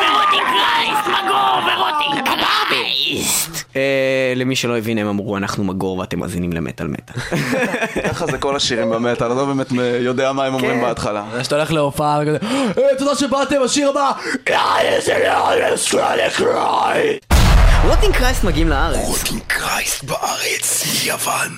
ורותי 0.01 0.39
קרייס, 0.51 1.01
מגור, 1.07 1.59
ורותי 1.65 2.24
קרייס. 2.69 3.49
אה, 3.75 3.81
למי 4.35 4.55
שלא 4.55 4.77
הבין 4.77 4.97
הם 4.97 5.07
אמרו 5.07 5.37
אנחנו 5.37 5.63
מגור 5.63 5.97
ואתם 5.97 6.19
מאזינים 6.19 6.53
למטאל 6.53 6.87
מטאל. 6.87 7.15
ככה 8.09 8.25
זה 8.27 8.37
כל 8.37 8.55
השירים 8.55 8.89
במטאל, 8.89 9.27
אני 9.27 9.37
לא 9.37 9.45
באמת 9.45 9.67
יודע 9.99 10.31
מה 10.31 10.45
הם 10.45 10.53
אומרים 10.53 10.81
בהתחלה. 10.81 11.23
זה 11.33 11.43
שאתה 11.43 11.55
הולך 11.55 11.71
להופעה 11.71 12.19
וכזה, 12.21 12.37
"אה, 12.77 12.97
תודה 12.97 13.15
שבאתם, 13.15 13.55
השיר 13.65 13.89
הבא! 13.89 14.11
Rotting 17.87 18.15
Christ 18.15 18.43
מגיעים 18.43 18.69
לארץ. 18.69 18.97
Rotting 19.07 19.41
Christ 19.47 20.03
בארץ, 20.03 20.83
יוון. 21.03 21.49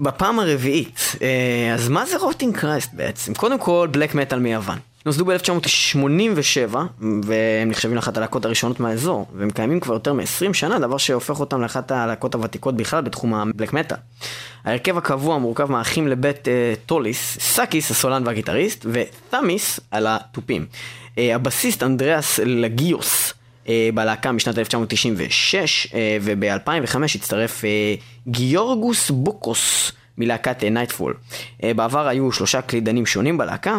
בפעם 0.00 0.40
הרביעית. 0.40 1.16
אה, 1.22 1.74
אז 1.74 1.88
מה 1.88 2.06
זה 2.06 2.16
Rotting 2.16 2.56
Christ 2.58 2.90
בעצם? 2.92 3.34
קודם 3.34 3.58
כל, 3.58 3.88
black 3.90 4.14
metal 4.14 4.38
מיוון. 4.38 4.78
נוסדו 5.06 5.24
ב-1987, 5.24 6.76
והם 7.22 7.68
נחשבים 7.68 7.96
לאחת 7.96 8.16
הלהקות 8.16 8.44
הראשונות 8.44 8.80
מהאזור, 8.80 9.26
והם 9.34 9.50
קיימים 9.50 9.80
כבר 9.80 9.94
יותר 9.94 10.12
מ-20 10.12 10.52
שנה, 10.52 10.78
דבר 10.78 10.96
שהופך 10.96 11.40
אותם 11.40 11.60
לאחת 11.60 11.90
הלהקות 11.90 12.34
הוותיקות 12.34 12.76
בכלל 12.76 13.00
בתחום 13.00 13.34
ה 13.34 13.40
black 13.40 13.72
metal. 13.72 13.96
ההרכב 14.64 14.96
הקבוע 14.96 15.38
מורכב 15.38 15.70
מהאחים 15.70 16.08
לבית 16.08 16.48
אה, 16.48 16.74
טוליס, 16.86 17.38
סאקיס 17.40 17.90
הסולן 17.90 18.26
והגיטריסט, 18.26 18.86
ותמיס 18.92 19.80
על 19.90 20.06
התופים. 20.08 20.66
אה, 21.18 21.34
הבסיסט 21.34 21.82
אנדריאס 21.82 22.40
לגיוס. 22.44 23.34
אה, 23.68 23.88
בלהקה 23.94 24.32
משנת 24.32 24.58
1996, 24.58 25.86
אה, 25.94 26.18
וב-2005 26.20 26.96
הצטרף 27.14 27.64
אה, 27.64 27.94
גיורגוס 28.28 29.10
בוקוס 29.10 29.92
מלהקת 30.18 30.64
Nightfall. 30.64 31.14
בעבר 31.76 32.08
היו 32.08 32.32
שלושה 32.32 32.62
קלידנים 32.62 33.06
שונים 33.06 33.38
בלהקה, 33.38 33.78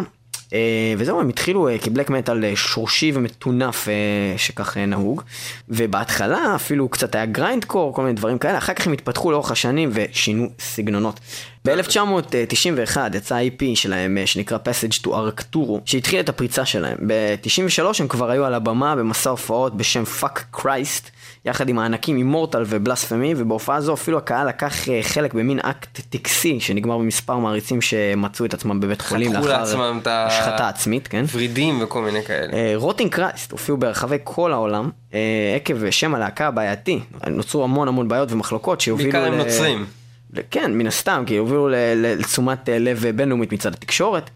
וזהו, 0.98 1.20
הם 1.20 1.28
התחילו 1.28 1.68
אה, 1.68 1.78
כ 1.78 1.87
black 1.87 2.10
metal 2.10 2.44
אה, 2.44 2.56
שורשי 2.56 3.12
ומטונף 3.14 3.88
אה, 3.88 3.94
שכך 4.38 4.76
אה, 4.76 4.86
נהוג, 4.86 5.22
ובהתחלה 5.68 6.54
אפילו 6.54 6.88
קצת 6.88 7.14
היה 7.14 7.26
grindcore, 7.26 7.94
כל 7.94 8.02
מיני 8.02 8.14
דברים 8.14 8.38
כאלה, 8.38 8.58
אחר 8.58 8.74
כך 8.74 8.86
הם 8.86 8.92
התפתחו 8.92 9.30
לאורך 9.30 9.50
השנים 9.50 9.90
ושינו 9.92 10.48
סגנונות. 10.58 11.20
ב-1991 11.64 12.98
יצא 13.14 13.34
ה-EP 13.34 13.64
שלהם 13.74 14.18
אה, 14.18 14.26
שנקרא 14.26 14.58
Passage 14.58 15.00
to 15.06 15.08
Arcturo, 15.08 15.80
שהתחיל 15.84 16.20
את 16.20 16.28
הפריצה 16.28 16.64
שלהם. 16.64 16.96
ב-93 17.06 17.82
הם 18.00 18.08
כבר 18.08 18.30
היו 18.30 18.44
על 18.44 18.54
הבמה 18.54 18.96
במסע 18.96 19.30
הופעות 19.30 19.76
בשם 19.76 20.02
Fuck 20.20 20.56
Christ, 20.56 21.10
יחד 21.44 21.68
עם 21.68 21.78
הענקים 21.78 22.16
Immortal 22.16 22.62
ו 22.66 22.72
Blasphemy, 22.72 23.34
ובהופעה 23.36 23.80
זו 23.80 23.94
אפילו 23.94 24.18
הקהל 24.18 24.48
לקח 24.48 24.88
אה, 24.88 25.02
חלק 25.02 25.34
במין 25.34 25.58
אקט 25.58 26.00
טקסי 26.10 26.60
שנגמר 26.60 26.98
במספר 26.98 27.36
מעריצים 27.36 27.82
שמצאו 27.82 28.44
את 28.44 28.54
עצמם 28.54 28.80
בבית 28.80 29.02
חולים 29.02 29.32
לאחר 29.32 29.64
השחתה 30.06 30.68
עצמית, 30.68 31.08
כן? 31.08 31.24
ורידים 31.32 31.82
וכל 31.82 32.02
מיני 32.02 32.22
כאלה. 32.22 32.52
Rotting 32.74 33.10
Christ 33.10 33.52
הופיעו 33.52 33.78
ברחבי 33.78 34.16
כל 34.24 34.52
העולם, 34.52 34.90
אה, 35.14 35.18
עקב 35.56 35.90
שם 35.90 36.14
הלהקה 36.14 36.46
הבעייתי. 36.46 37.00
נוצרו 37.26 37.64
המון 37.64 37.88
המון 37.88 38.08
בעיות 38.08 38.32
ומחלוקות 38.32 38.80
שהובילו... 38.80 39.12
בעיקר 39.12 39.26
עם 39.26 39.34
נוצרים. 39.34 39.86
כן, 40.50 40.72
מן 40.72 40.86
הסתם, 40.86 41.24
כי 41.26 41.36
הובילו 41.36 41.68
לתשומת 41.96 42.68
אה, 42.68 42.78
לב 42.78 43.04
בינלאומית 43.16 43.52
מצד 43.52 43.72
התקשורת. 43.72 44.30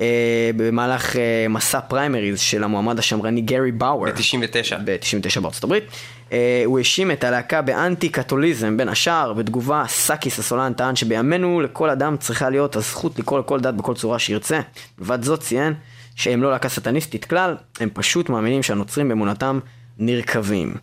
אה, 0.00 0.50
במהלך 0.56 1.16
אה, 1.16 1.46
מסע 1.48 1.80
פריימריז 1.80 2.40
של 2.40 2.64
המועמד 2.64 2.98
השמרני 2.98 3.40
גרי 3.40 3.72
באואר. 3.72 4.10
ב-99. 4.10 4.76
ב-99 4.84 5.40
בארצות 5.40 5.64
הברית. 5.64 5.84
אה, 6.32 6.62
הוא 6.64 6.78
האשים 6.78 7.10
את 7.10 7.24
הלהקה 7.24 7.62
באנטי 7.62 8.08
קתוליזם 8.08 8.76
בין 8.76 8.88
השאר, 8.88 9.32
בתגובה 9.32 9.84
סאקיס 9.88 10.38
הסולן 10.38 10.72
טען 10.72 10.96
שבימינו 10.96 11.60
לכל 11.60 11.90
אדם 11.90 12.16
צריכה 12.16 12.50
להיות 12.50 12.76
הזכות 12.76 13.18
לקרוא 13.18 13.38
לכל 13.38 13.60
דת 13.60 13.74
בכל 13.74 13.94
צורה 13.94 14.18
שירצה. 14.18 14.60
מלבד 14.98 15.22
זאת 15.22 15.40
ציין 15.40 15.74
שהם 16.14 16.42
לא 16.42 16.50
להקה 16.50 16.68
שטניסטית 16.68 17.24
כלל, 17.24 17.56
הם 17.80 17.88
פשוט 17.92 18.28
מאמינים 18.28 18.62
שהנוצרים 18.62 19.08
באמונתם 19.08 19.58
נרקבים. 19.98 20.74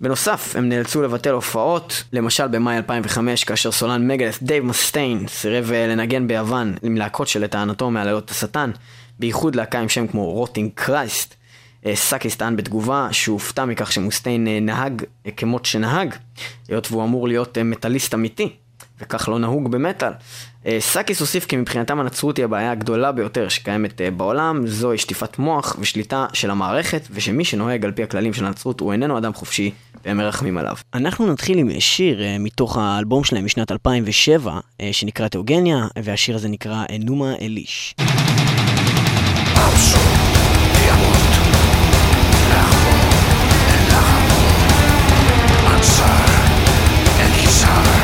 בנוסף, 0.00 0.56
הם 0.56 0.68
נאלצו 0.68 1.02
לבטל 1.02 1.30
הופעות, 1.30 2.04
למשל 2.12 2.48
במאי 2.48 2.76
2005, 2.76 3.44
כאשר 3.44 3.72
סולן 3.72 4.08
Megadeth 4.08 4.42
דייב 4.42 4.64
מוסטיין 4.64 5.28
סירב 5.28 5.72
אה, 5.72 5.86
לנגן 5.86 6.28
ביוון 6.28 6.74
עם 6.82 6.96
להקות 6.96 7.28
שלטענתו 7.28 7.90
מהללות 7.90 8.30
השטן, 8.30 8.70
בייחוד 9.18 9.54
להקה 9.54 9.80
עם 9.80 9.88
שם 9.88 10.06
כמו 10.06 10.30
Rotting 10.30 10.70
Christ. 10.74 11.35
אה, 11.86 11.96
סאקיס 11.96 12.36
טען 12.36 12.56
בתגובה 12.56 13.08
שהוא 13.12 13.34
הופתע 13.34 13.64
מכך 13.64 13.92
שמוסטיין 13.92 14.48
אה, 14.48 14.60
נהג 14.60 15.02
אה, 15.26 15.30
כמות 15.30 15.64
שנהג, 15.64 16.14
היות 16.68 16.88
והוא 16.90 17.04
אמור 17.04 17.28
להיות 17.28 17.58
מטאליסט 17.58 18.14
אמיתי, 18.14 18.52
וכך 19.00 19.28
לא 19.28 19.38
נהוג 19.38 19.70
במטאל. 19.70 20.12
סאקיס 20.78 21.20
הוסיף 21.20 21.46
כי 21.46 21.56
מבחינתם 21.56 22.00
הנצרות 22.00 22.36
היא 22.36 22.44
הבעיה 22.44 22.72
הגדולה 22.72 23.12
ביותר 23.12 23.48
שקיימת 23.48 24.00
בעולם, 24.16 24.66
זוהי 24.66 24.98
שטיפת 24.98 25.38
מוח 25.38 25.76
ושליטה 25.80 26.26
של 26.32 26.50
המערכת, 26.50 27.08
ושמי 27.10 27.44
שנוהג 27.44 27.84
על 27.84 27.92
פי 27.92 28.02
הכללים 28.02 28.32
של 28.32 28.44
הנצרות 28.44 28.80
הוא 28.80 28.92
איננו 28.92 29.18
אדם 29.18 29.34
חופשי, 29.34 29.70
והם 30.04 30.16
מרחמים 30.16 30.58
עליו. 30.58 30.74
אנחנו 30.94 31.32
נתחיל 31.32 31.58
עם 31.58 31.80
שיר 31.80 32.20
מתוך 32.40 32.78
האלבום 32.78 33.24
שלהם 33.24 33.44
משנת 33.44 33.72
2007, 33.72 34.60
אה, 34.80 34.88
שנקרא 34.92 35.28
Theogonia, 35.28 35.86
והשיר 36.02 36.34
הזה 36.34 36.48
נקרא 36.48 36.84
Enuma 37.00 37.34
Elish. 37.40 37.94
answer 45.76 46.04
he's 47.34 47.62
his. 47.62 47.95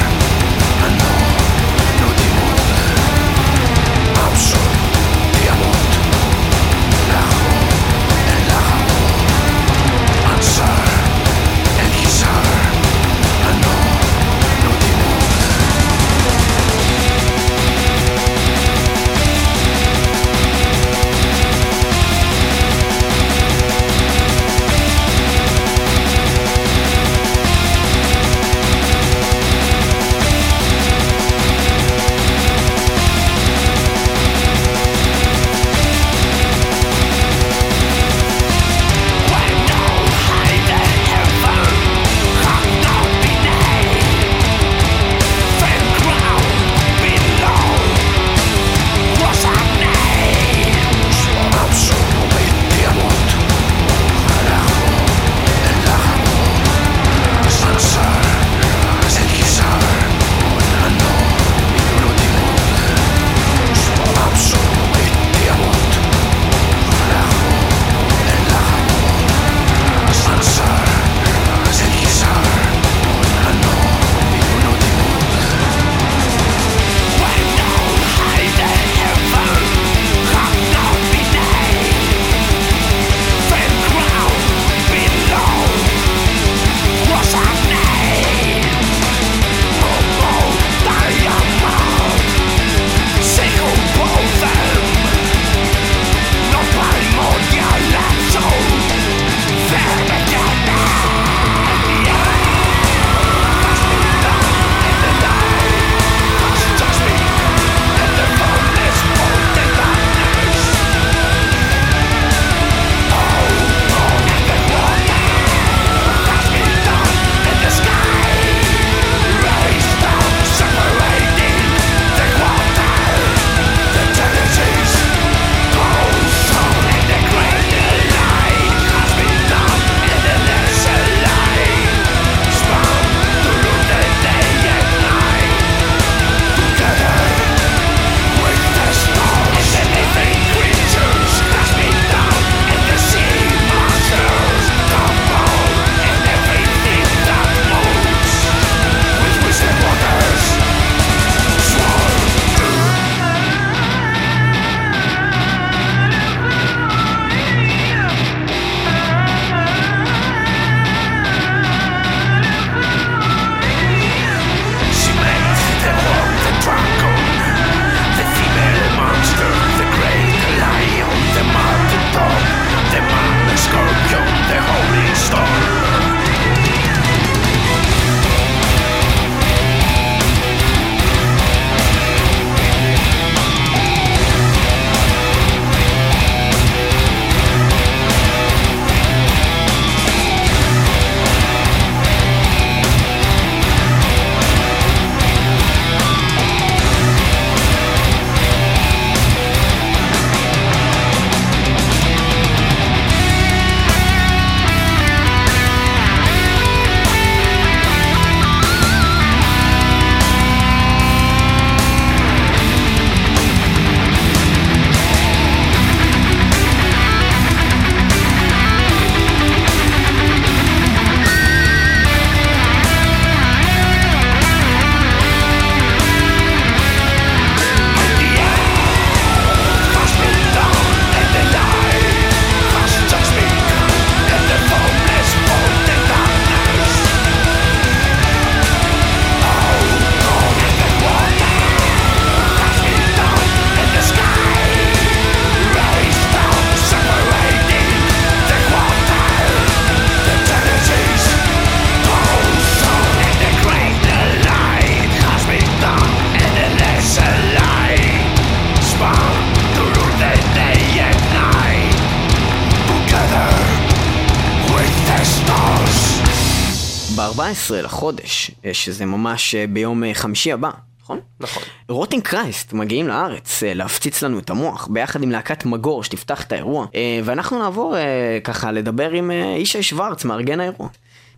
ב-19 267.71 267.83
לחודש, 267.83 268.51
אה, 268.65 268.75
שזה 268.75 269.07
ממש 269.07 269.55
אה, 269.55 269.67
ביום 269.67 270.05
אה, 270.05 270.15
חמישי 270.15 270.53
הבא, 270.53 270.71
נכון? 271.03 271.21
נכון. 271.41 271.63
Rotting 271.89 272.23
Christ 272.23 272.73
מגיעים 272.73 273.09
לארץ 273.09 273.63
להפציץ 273.63 274.23
לנו 274.23 274.39
את 274.39 274.51
המוח 274.51 274.89
ביחד 274.91 275.23
עם 275.23 275.31
להקת 275.31 275.65
מגור 275.65 276.05
שתפתח 276.05 276.43
את 276.43 276.53
האירוע 276.53 276.87
ואנחנו 277.25 277.59
נעבור 277.59 277.97
ככה 278.45 278.73
לדבר 278.73 279.11
עם 279.11 279.31
ישי 279.59 279.83
שוורץ 279.83 280.25
מארגן 280.25 280.61
האירוע. 280.61 280.89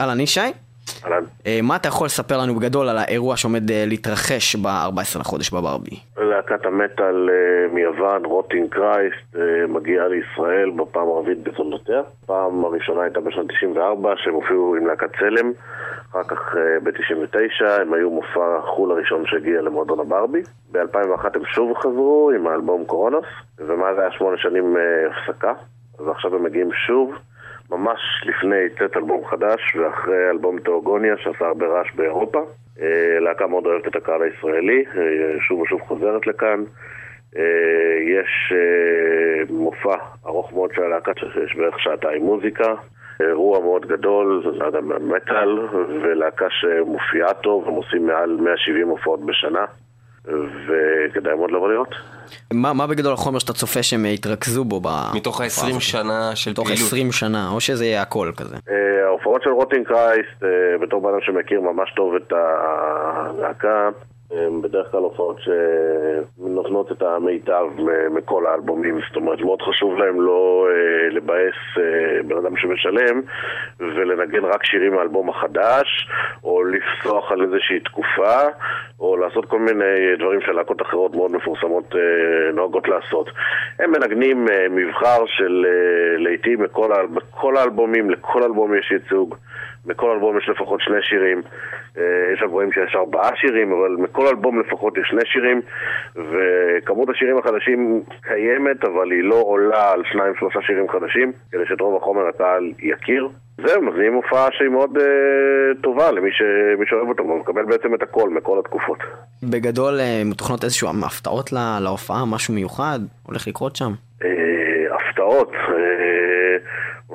אהלן 0.01 0.21
ישי, 0.21 0.41
אהלן. 1.05 1.25
אה, 1.47 1.61
מה 1.63 1.77
אתה 1.77 1.89
יכול 1.89 2.07
לספר 2.07 2.39
לנו 2.39 2.55
בגדול 2.55 2.89
על 2.89 2.99
האירוע 2.99 3.37
שעומד 3.37 3.71
אה, 3.71 3.85
להתרחש 3.87 4.57
ב-14 4.57 5.21
לחודש 5.21 5.51
בברבי? 5.51 5.97
להקת 6.17 6.67
המטאל 6.67 7.31
אה, 7.31 7.75
מיוון, 7.75 8.25
Rotting 8.25 8.69
Christ, 8.71 9.37
מגיעה 9.69 10.09
לישראל 10.09 10.71
בפעם 10.71 11.09
הרביעית 11.09 11.43
בתולדותיה. 11.43 12.01
הפעם 12.25 12.65
הראשונה 12.65 13.03
הייתה 13.03 13.21
בשנת 13.21 13.47
94, 13.49 14.15
שהם 14.17 14.35
הופיעו 14.35 14.77
עם 14.77 14.87
להקת 14.87 15.11
Salem. 15.19 15.53
אחר 16.15 16.23
כך 16.23 16.57
אה, 16.57 16.81
ב-99 16.83 17.81
הם 17.81 17.95
היו 17.95 18.11
מופע 18.11 18.59
החו"ל 18.59 18.91
הראשון 18.91 19.27
שהגיע 19.27 19.63
למועדון 19.63 20.01
הברבי. 20.01 20.43
ב-2001 20.73 21.27
הם 21.35 21.45
שוב 21.45 21.77
חזרו 21.79 22.31
עם 22.35 22.47
האלבום 22.47 22.85
קורונוס, 22.85 23.27
ומאז 23.59 23.99
היה 23.99 24.11
שמונה 24.11 24.37
שנים 24.39 24.77
הפסקה. 25.11 25.53
אז 25.99 26.09
עכשיו 26.09 26.35
הם 26.35 26.43
מגיעים 26.43 26.73
שוב. 26.87 27.15
ממש 27.71 28.01
לפני 28.25 28.69
צאת 28.79 28.97
אלבום 28.97 29.27
חדש 29.27 29.77
ואחרי 29.77 30.31
אלבום 30.31 30.59
תיאוגוניה 30.59 31.17
שעשה 31.17 31.47
הרבה 31.47 31.67
רעש 31.67 31.95
באירופה. 31.95 32.41
אה, 32.81 33.21
להקה 33.21 33.47
מאוד 33.47 33.67
אוהבת 33.67 33.89
את 33.89 33.97
הקהל 33.97 34.23
הישראלי, 34.23 34.85
אה, 34.97 35.41
שוב 35.41 35.61
ושוב 35.61 35.81
חוזרת 35.81 36.27
לכאן. 36.27 36.65
אה, 37.37 37.43
יש 38.07 38.53
מופע 39.51 39.97
ארוך 40.27 40.53
מאוד 40.53 40.71
של 40.75 40.83
הלהקה 40.83 41.13
שיש 41.17 41.57
בערך 41.57 41.81
שעתיים 41.81 42.23
מוזיקה. 42.23 42.75
אירוע 43.21 43.61
מאוד 43.61 43.87
גדול, 43.87 44.43
יודע, 44.65 44.81
מטאל, 45.01 45.59
ולהקה 46.03 46.47
שמופיעה 46.51 47.35
טוב, 47.35 47.69
הם 47.69 47.75
עושים 47.75 48.07
מעל 48.07 48.37
170 48.41 48.89
הופעות 48.89 49.27
בשנה, 49.27 49.65
וכדאי 50.25 51.35
מאוד 51.35 51.51
לבוא 51.51 51.69
לראות. 51.69 51.95
מה, 52.53 52.73
מה 52.73 52.87
בגדול 52.87 53.13
החומר 53.13 53.39
שאתה 53.39 53.53
צופה 53.53 53.83
שהם 53.83 54.07
יתרכזו 54.07 54.65
בו 54.65 54.81
ב... 54.81 54.89
מתוך 55.15 55.41
ה-20 55.41 55.81
שנה 55.81 56.37
של 56.37 56.55
תוך 56.55 56.67
פעילות. 56.67 56.87
20 56.87 57.13
שנה, 57.13 57.51
או 57.51 57.61
שזה 57.61 57.85
יהיה 57.85 58.03
הכל 58.03 58.31
כזה. 58.37 58.57
אה, 58.71 59.07
ההופעות 59.07 59.43
של 59.43 59.51
רוטינג 59.51 59.87
קרייסט, 59.87 60.43
אה, 60.43 60.79
בתור 60.83 61.03
בן 61.03 61.09
אדם 61.09 61.21
שמכיר 61.21 61.61
ממש 61.61 61.93
טוב 61.97 62.15
את 62.15 62.33
הלהקה, 62.33 63.91
הם 64.31 64.63
בדרך 64.63 64.91
כלל 64.91 65.01
הופעות 65.01 65.37
שנותנות 65.41 66.93
את 66.93 67.03
המיטב 67.03 67.67
מכל 68.11 68.47
האלבומים, 68.47 69.01
זאת 69.09 69.17
אומרת 69.17 69.41
מאוד 69.41 69.63
חשוב 69.63 69.99
להם 69.99 70.21
לא 70.21 70.67
אה, 70.71 71.09
לבאס 71.11 71.55
אה, 71.79 72.23
בן 72.23 72.37
אדם 72.37 72.57
שמשלם 72.57 73.21
ולנגן 73.81 74.45
רק 74.45 74.65
שירים 74.65 74.95
מהאלבום 74.95 75.29
החדש, 75.29 76.09
או 76.45 76.65
לפסוח 76.65 77.33
על 77.33 77.43
איזושהי 77.43 77.81
תקופה, 77.81 78.37
או 79.01 79.17
לעשות 79.17 79.45
כל 79.45 79.59
מיני 79.59 79.85
דברים 80.19 80.41
שלהקות 80.41 80.83
אחרות 80.83 81.15
מאוד 81.15 81.31
מפורסמות 81.31 81.95
אה, 81.97 82.01
נוהגות 82.53 82.89
לעשות. 82.89 83.31
הם 83.79 83.91
מנגנים 83.91 84.49
אה, 84.49 84.67
מבחר 84.71 85.25
של 85.27 85.67
אה, 85.69 86.19
האל- 86.93 87.07
בכל 87.07 87.57
האלבומים, 87.57 88.11
לכל 88.11 88.43
אלבום 88.43 88.75
יש 88.75 88.91
ייצוג. 88.91 89.35
בכל 89.87 90.11
אלבום 90.11 90.39
יש 90.39 90.49
לפחות 90.49 90.81
שני 90.81 91.03
שירים. 91.03 91.43
אה, 91.99 92.03
יש 92.35 92.43
אלבומים 92.43 92.73
שיש 92.73 92.95
ארבעה 92.97 93.31
שירים, 93.37 93.73
אבל 93.73 93.97
מכל 93.99 94.27
אלבום 94.27 94.61
לפחות 94.61 94.99
יש 94.99 95.07
שני 95.11 95.21
שירים, 95.25 95.61
וכמות 96.17 97.09
השירים 97.09 97.39
החדשים 97.39 98.01
קיימת, 98.23 98.85
אבל 98.85 99.11
היא 99.11 99.23
לא 99.25 99.43
עולה 99.47 99.93
על 99.93 100.03
שניים 100.13 100.33
שלושה 100.39 100.59
שירים 100.63 100.89
חדשים, 100.89 101.33
כדי 101.53 101.63
שאת 101.69 101.81
רוב 101.81 101.97
החומר 101.97 102.29
הקהל 102.29 102.71
יכיר. 102.79 103.29
זהו, 103.67 103.83
מביאים 103.83 104.15
הופעה 104.15 104.49
שהיא 104.53 104.69
מאוד 104.69 104.99
אה, 104.99 105.05
טובה 105.83 106.11
למי 106.13 106.31
ש... 106.33 106.43
שאוהב 106.91 107.09
אותה, 107.09 107.23
הוא 107.23 107.41
מקבל 107.41 107.65
בעצם 107.65 107.95
את 107.95 108.03
הכל 108.03 108.31
מכל 108.31 108.59
התקופות. 108.59 108.99
בגדול 109.43 109.95
אה, 110.01 110.23
מתוכנות 110.25 110.65
איזשהו 110.65 110.89
הפתעות 111.07 111.53
לה- 111.53 111.79
להופעה, 111.83 112.25
משהו 112.33 112.55
מיוחד 112.55 112.99
הולך 113.27 113.49
לקרות 113.49 113.77
שם. 113.77 113.91
אה, 114.25 114.29
הפתעות, 114.97 115.53
אה, 115.55 116.57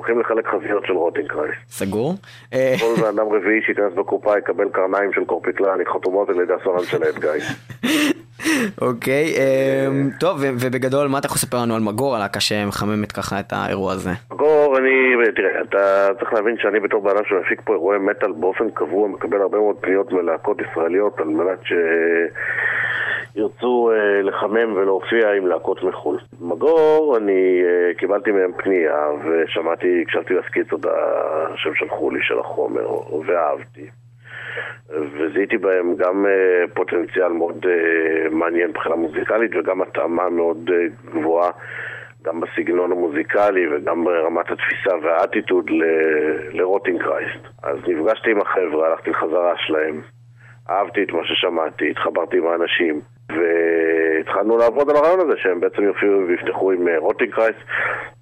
הולכים 0.00 0.20
לחלק 0.20 0.46
חזיות 0.46 0.86
של 0.86 0.92
רוטינג 0.92 1.28
קרייסט. 1.28 1.60
סגור? 1.68 2.14
אה, 2.52 2.74
כל 2.80 3.00
בן 3.00 3.06
אדם 3.06 3.26
רביעי 3.32 3.62
שייכנס 3.66 3.92
בקופה 3.94 4.38
יקבל 4.38 4.68
קרניים 4.72 5.12
של 5.12 5.24
קורפיקלני 5.24 5.84
חתומות 5.86 6.28
על 6.28 6.40
ידי 6.40 6.52
הסולן 6.60 6.84
של 6.84 6.98
גיא. 7.20 7.30
אוקיי, 8.80 9.34
אה, 9.38 9.86
טוב, 10.20 10.36
ו- 10.40 10.52
ובגדול 10.60 11.08
מה 11.08 11.18
אתה 11.18 11.26
יכול 11.26 11.36
לספר 11.36 11.56
לנו 11.62 11.74
על 11.74 11.80
מגור, 11.80 12.16
הלהקה 12.16 12.40
שמחממת 12.40 13.12
ככה 13.12 13.40
את 13.40 13.52
האירוע 13.52 13.92
הזה? 13.92 14.10
גור, 14.28 14.78
אני, 14.78 15.30
תראה, 15.36 15.62
אתה 15.62 16.08
צריך 16.18 16.32
להבין 16.32 16.56
שאני 16.58 16.80
בתור 16.80 17.02
בן 17.02 17.10
אדם 17.10 17.24
שמפיק 17.28 17.60
פה 17.64 17.72
אירועי 17.72 17.98
מטאל 17.98 18.32
באופן 18.32 18.70
קבוע 18.70 19.08
מקבל 19.08 19.40
הרבה 19.40 19.58
מאוד 19.58 19.76
פניות 19.80 20.12
מלהקות 20.12 20.56
ישראליות 20.60 21.20
על 21.20 21.28
מנת 21.28 21.58
שירצו 23.32 23.90
אה, 23.92 24.22
לחמם 24.22 24.72
ולהופיע 24.76 25.32
עם 25.32 25.46
להקות 25.46 25.82
מחו"ל. 25.82 26.18
מגור, 26.40 27.16
אני 27.16 27.62
אה, 27.64 27.94
קיבלתי 27.94 28.30
מהם 28.30 28.52
פנייה 28.56 29.06
ושמעתי, 29.24 30.02
הקשבתי 30.02 30.34
לסקיצות 30.34 30.84
ה- 30.84 30.90
שהם 31.56 31.74
שלחו 31.74 32.10
לי 32.10 32.20
של 32.22 32.38
החומר 32.38 32.86
ואהבתי. 33.26 33.86
וזיהיתי 35.12 35.58
בהם 35.58 35.94
גם 35.96 36.26
אה, 36.26 36.64
פוטנציאל 36.74 37.28
מאוד 37.28 37.66
אה, 37.68 38.30
מעניין 38.30 38.70
מבחינה 38.70 38.96
מוזיקלית 38.96 39.50
וגם 39.56 39.82
התאמה 39.82 40.28
מאוד 40.30 40.70
אה, 40.72 40.86
גבוהה 41.14 41.50
גם 42.22 42.40
בסגנון 42.40 42.92
המוזיקלי 42.92 43.66
וגם 43.76 44.04
ברמת 44.04 44.50
התפיסה 44.50 44.96
והאטיטוד 45.02 45.70
לרוטינג 46.52 47.02
קרייסט. 47.02 47.44
אז 47.62 47.76
נפגשתי 47.88 48.30
עם 48.30 48.40
החבר'ה, 48.40 48.88
הלכתי 48.88 49.10
לחזרה 49.10 49.52
שלהם, 49.56 50.00
אהבתי 50.70 51.02
את 51.02 51.12
מה 51.12 51.20
ששמעתי, 51.24 51.90
התחברתי 51.90 52.36
עם 52.36 52.46
האנשים 52.46 53.00
והתחלנו 53.28 54.58
לעבוד 54.58 54.90
על 54.90 54.96
הרעיון 54.96 55.20
הזה 55.20 55.32
שהם 55.36 55.60
בעצם 55.60 55.82
יופיעו 55.82 56.28
ויפתחו 56.28 56.72
עם 56.72 56.88
אה, 56.88 56.98
רוטינג 56.98 57.34
קרייסט, 57.34 57.60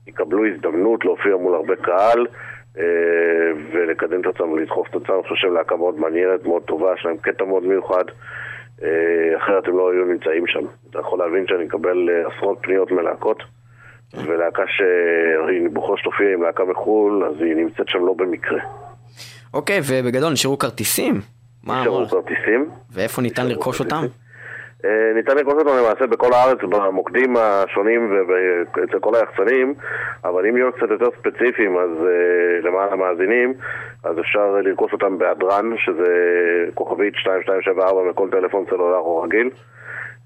יקבלו 0.07 0.47
הזדמנות 0.47 1.05
להופיע 1.05 1.37
מול 1.37 1.55
הרבה 1.55 1.76
קהל 1.76 2.26
אה, 2.78 2.85
ולקדם 3.73 4.21
את 4.21 4.26
עצמם 4.26 4.52
ולדחוף 4.52 4.88
את 4.90 4.95
עצמם. 4.95 5.14
אני 5.14 5.23
חושב 5.23 5.35
שהם 5.35 5.55
להקה 5.55 5.76
מאוד 5.76 5.99
מעניינת, 6.00 6.45
מאוד 6.45 6.62
טובה, 6.62 6.95
יש 6.99 7.05
להם 7.05 7.17
קטע 7.17 7.45
מאוד 7.45 7.64
מיוחד. 7.67 8.05
אה, 8.83 9.37
אחרת 9.37 9.69
הם 9.69 9.78
לא 9.78 9.93
היו 9.93 10.05
נמצאים 10.05 10.47
שם. 10.47 10.64
אתה 10.90 10.99
יכול 10.99 11.19
להבין 11.19 11.45
שאני 11.49 11.64
מקבל 11.64 12.09
אה, 12.11 12.37
עשרות 12.37 12.59
פניות 12.62 12.90
מלהקות, 12.90 13.43
ולהקה 14.14 14.62
שהיא 14.67 15.69
בוחר 15.73 15.97
שתופיע 15.97 16.33
עם 16.35 16.43
להקה 16.43 16.64
מחו"ל, 16.64 17.25
אז 17.25 17.40
היא 17.40 17.55
נמצאת 17.57 17.88
שם 17.88 18.07
לא 18.07 18.14
במקרה. 18.14 18.61
אוקיי, 19.55 19.81
ובגדול 19.88 20.33
נשארו 20.33 20.59
כרטיסים? 20.59 21.38
מה, 21.68 21.80
נשארו 21.80 22.06
כרטיסים. 22.08 22.70
ואיפה 22.92 23.22
ניתן 23.22 23.46
לרכוש 23.46 23.80
אותם? 23.80 24.04
אה, 24.84 25.12
ניתן 25.14 25.37
לרכוש 25.37 25.54
אותם 25.54 25.76
למעשה 25.78 26.06
בכל 26.06 26.32
הארץ, 26.32 26.58
במוקדים 26.62 27.37
השונים 27.37 28.12
ואצל 28.28 28.98
כל 29.00 29.14
היחצנים, 29.14 29.75
אבל 30.25 30.46
אם 30.46 30.56
יהיו 30.56 30.72
קצת 30.72 30.90
יותר 30.90 31.08
ספציפיים, 31.18 31.78
אז 31.78 31.90
אה, 32.06 32.68
למען 32.68 32.92
המאזינים, 32.92 33.54
אז 34.04 34.18
אפשר 34.20 34.60
לרכוש 34.64 34.92
אותם 34.92 35.18
בהדרן, 35.18 35.70
שזה 35.76 36.12
כוכבית 36.75 37.14
2274 37.14 38.10
מכל 38.10 38.28
טלפון 38.30 38.64
סלולר 38.70 38.98
או 38.98 39.22
רגיל, 39.22 39.50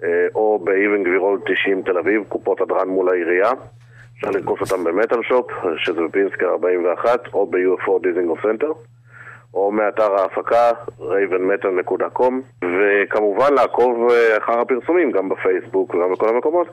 אה, 0.05 0.27
או 0.35 0.59
באבן 0.65 1.03
גבירול 1.03 1.41
90 1.47 1.83
תל 1.83 1.99
אביב, 1.99 2.23
קופות 2.29 2.61
הדרן 2.61 2.89
מול 2.89 3.09
העירייה. 3.09 3.51
אפשר 4.17 4.31
לרכוש 4.31 4.61
אותם 4.61 4.85
ב 4.85 4.91
Metal 4.91 5.23
Shop, 5.23 5.51
שזה 5.77 6.03
בפינסקר 6.03 6.47
41, 6.47 7.21
או 7.35 7.47
ב-UFO 7.47 8.03
דיזינגוף 8.03 8.43
סנטר. 8.43 8.73
או 9.55 9.73
מאתר 9.73 10.15
ההפקה 10.15 10.71
ravenmetal.com 11.01 12.33
וכמובן 12.65 13.55
לעקוב 13.55 14.11
אה, 14.11 14.39
אחר 14.39 14.61
הפרסומים 14.61 15.13
גם 15.13 15.29
בפייסבוק 15.29 15.95
וגם 15.95 16.13
בכל 16.13 16.29
המקומות 16.29 16.67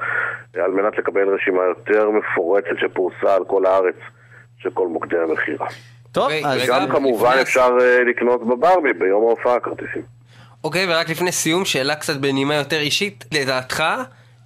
אה, 0.58 0.64
על 0.64 0.72
מנת 0.72 0.98
לקבל 0.98 1.30
רשימה 1.30 1.64
יותר 1.64 2.10
מפורטת 2.10 2.78
שפורסה 2.80 3.36
על 3.36 3.46
כל 3.48 3.66
הארץ 3.66 3.96
של 4.58 4.70
כל 4.70 4.88
מוקדי 4.88 5.18
המכירה. 5.18 5.68
טוב, 6.12 6.24
אוקיי, 6.24 6.42
אז. 6.46 6.70
גם 6.70 6.88
כמובן 6.92 7.30
לפני- 7.30 7.42
אפשר 7.42 7.78
אה, 7.82 8.04
לקנות 8.04 8.48
בברבי 8.48 8.94
ביום 8.94 9.22
ההופעה 9.28 9.60
כרטיסים. 9.60 10.02
אוקיי, 10.64 10.86
ורק 10.90 11.10
לפני 11.10 11.32
סיום, 11.32 11.66
שאלה 11.66 11.96
קצת 11.96 12.16
בנימה 12.18 12.56
יותר 12.56 12.80
אישית, 12.80 13.26
לדעתך, 13.34 13.84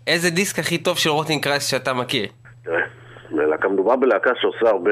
איזה 0.08 0.30
דיסק 0.30 0.60
הכי 0.60 0.78
טוב 0.78 0.98
של 0.98 1.10
רוטינג 1.10 1.44
קרייסט 1.44 1.70
שאתה 1.70 1.94
מכיר? 1.94 2.28
תראה, 2.64 3.70
מדובר 3.70 3.96
בלהקה 3.96 4.30
שעושה 4.42 4.70
הרבה 4.70 4.92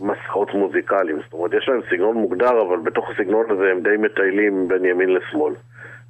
מסעות 0.00 0.54
מוזיקליים, 0.54 1.18
זאת 1.24 1.32
אומרת 1.32 1.52
יש 1.54 1.68
להם 1.68 1.80
סגנון 1.90 2.16
מוגדר 2.16 2.62
אבל 2.62 2.78
בתוך 2.78 3.10
הסגנון 3.10 3.44
הזה 3.50 3.70
הם 3.70 3.80
די 3.82 3.96
מטיילים 3.98 4.68
בין 4.68 4.84
ימין 4.84 5.14
לשמאל 5.14 5.54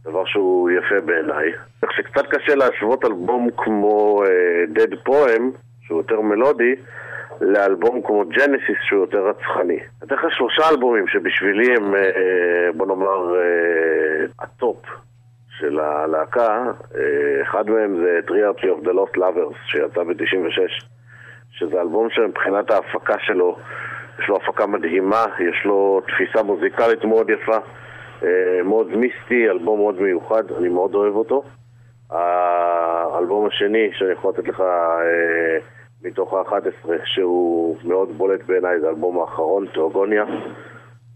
דבר 0.05 0.25
שהוא 0.25 0.71
יפה 0.71 1.01
בעיניי. 1.01 1.53
כך 1.83 1.93
שקצת 1.93 2.27
קשה 2.27 2.55
להשוות 2.55 3.05
אלבום 3.05 3.49
כמו 3.57 4.23
uh, 4.25 4.79
Dead 4.79 5.09
Poem, 5.09 5.43
שהוא 5.83 5.99
יותר 5.99 6.21
מלודי, 6.21 6.75
לאלבום 7.41 8.03
כמו 8.03 8.25
Genesis 8.29 8.79
שהוא 8.83 9.01
יותר 9.01 9.29
רצחני. 9.29 9.79
אתן 10.05 10.15
לך 10.15 10.23
שלושה 10.31 10.63
אלבומים 10.71 11.09
שבשבילי 11.09 11.77
הם, 11.77 11.95
uh, 11.95 12.77
בוא 12.77 12.87
נאמר, 12.87 13.35
uh, 13.35 14.43
הטופ 14.45 14.87
של 15.59 15.81
הלהקה, 15.81 16.65
אה, 16.97 17.43
אחד 17.43 17.71
מהם 17.71 17.97
זה 17.97 18.21
Triarchy 18.29 18.65
of 18.65 18.87
the 18.87 18.91
Lost 18.91 19.17
Lovers 19.17 19.57
שיצא 19.67 20.03
ב-96 20.03 20.85
שזה 21.59 21.81
אלבום 21.81 22.11
שמבחינת 22.11 22.71
ההפקה 22.71 23.15
שלו 23.19 23.57
יש 24.19 24.29
לו 24.29 24.37
הפקה 24.37 24.67
מדהימה, 24.67 25.25
יש 25.41 25.65
לו 25.65 26.01
תפיסה 26.07 26.43
מוזיקלית 26.43 27.05
מאוד 27.05 27.31
יפה, 27.31 27.57
אה, 28.23 28.63
מאוד 28.65 28.97
מיסטי, 28.97 29.51
אלבום 29.51 29.79
מאוד 29.79 30.03
מיוחד, 30.03 30.53
אני 30.59 30.69
מאוד 30.69 30.95
אוהב 30.95 31.15
אותו. 31.15 31.43
האלבום 32.11 33.47
השני 33.47 33.91
שאני 33.93 34.13
יכול 34.13 34.33
לתת 34.33 34.49
לך 34.49 34.61
אה, 34.61 35.59
מתוך 36.03 36.35
ה-11, 36.35 36.89
שהוא 37.05 37.77
מאוד 37.85 38.09
בולט 38.09 38.41
בעיניי, 38.47 38.81
זה 38.81 38.87
האלבום 38.87 39.21
האחרון, 39.21 39.67
תיאוגוניה, 39.73 40.25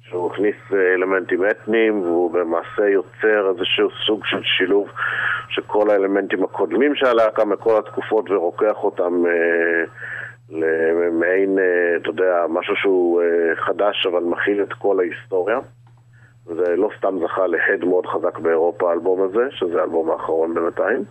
שהוא 0.01 0.33
הכניס 0.33 0.57
אה, 0.73 0.95
אלמנטים 0.95 1.41
אתניים, 1.51 2.03
והוא 2.03 2.31
במעשה 2.31 2.89
יוצר 2.89 3.51
איזשהו 3.51 3.89
סוג 4.07 4.25
של 4.25 4.43
שילוב 4.43 4.89
של 5.49 5.63
כל 5.63 5.91
האלמנטים 5.91 6.45
הקודמים 6.45 6.95
של 6.95 7.07
הלהקה 7.07 7.45
מכל 7.45 7.79
התקופות 7.79 8.31
ורוקח 8.31 8.85
אותם 8.85 9.27
אה, 9.27 9.85
למעין, 10.53 11.59
אה, 11.59 11.97
אתה 11.97 12.09
יודע, 12.09 12.47
משהו 12.49 12.77
שהוא 12.77 13.23
אה, 13.23 13.57
חדש 13.57 14.07
אבל 14.07 14.23
מכיל 14.23 14.63
את 14.63 14.73
כל 14.73 15.01
ההיסטוריה. 15.01 15.59
זה 16.45 16.77
לא 16.77 16.91
סתם 16.99 17.19
זכה 17.23 17.47
להד 17.47 17.85
מאוד 17.85 18.07
חזק 18.07 18.39
באירופה 18.39 18.91
האלבום 18.91 19.23
הזה, 19.23 19.47
שזה 19.51 19.81
האלבום 19.81 20.11
האחרון 20.11 20.55
בינתיים. 20.55 21.03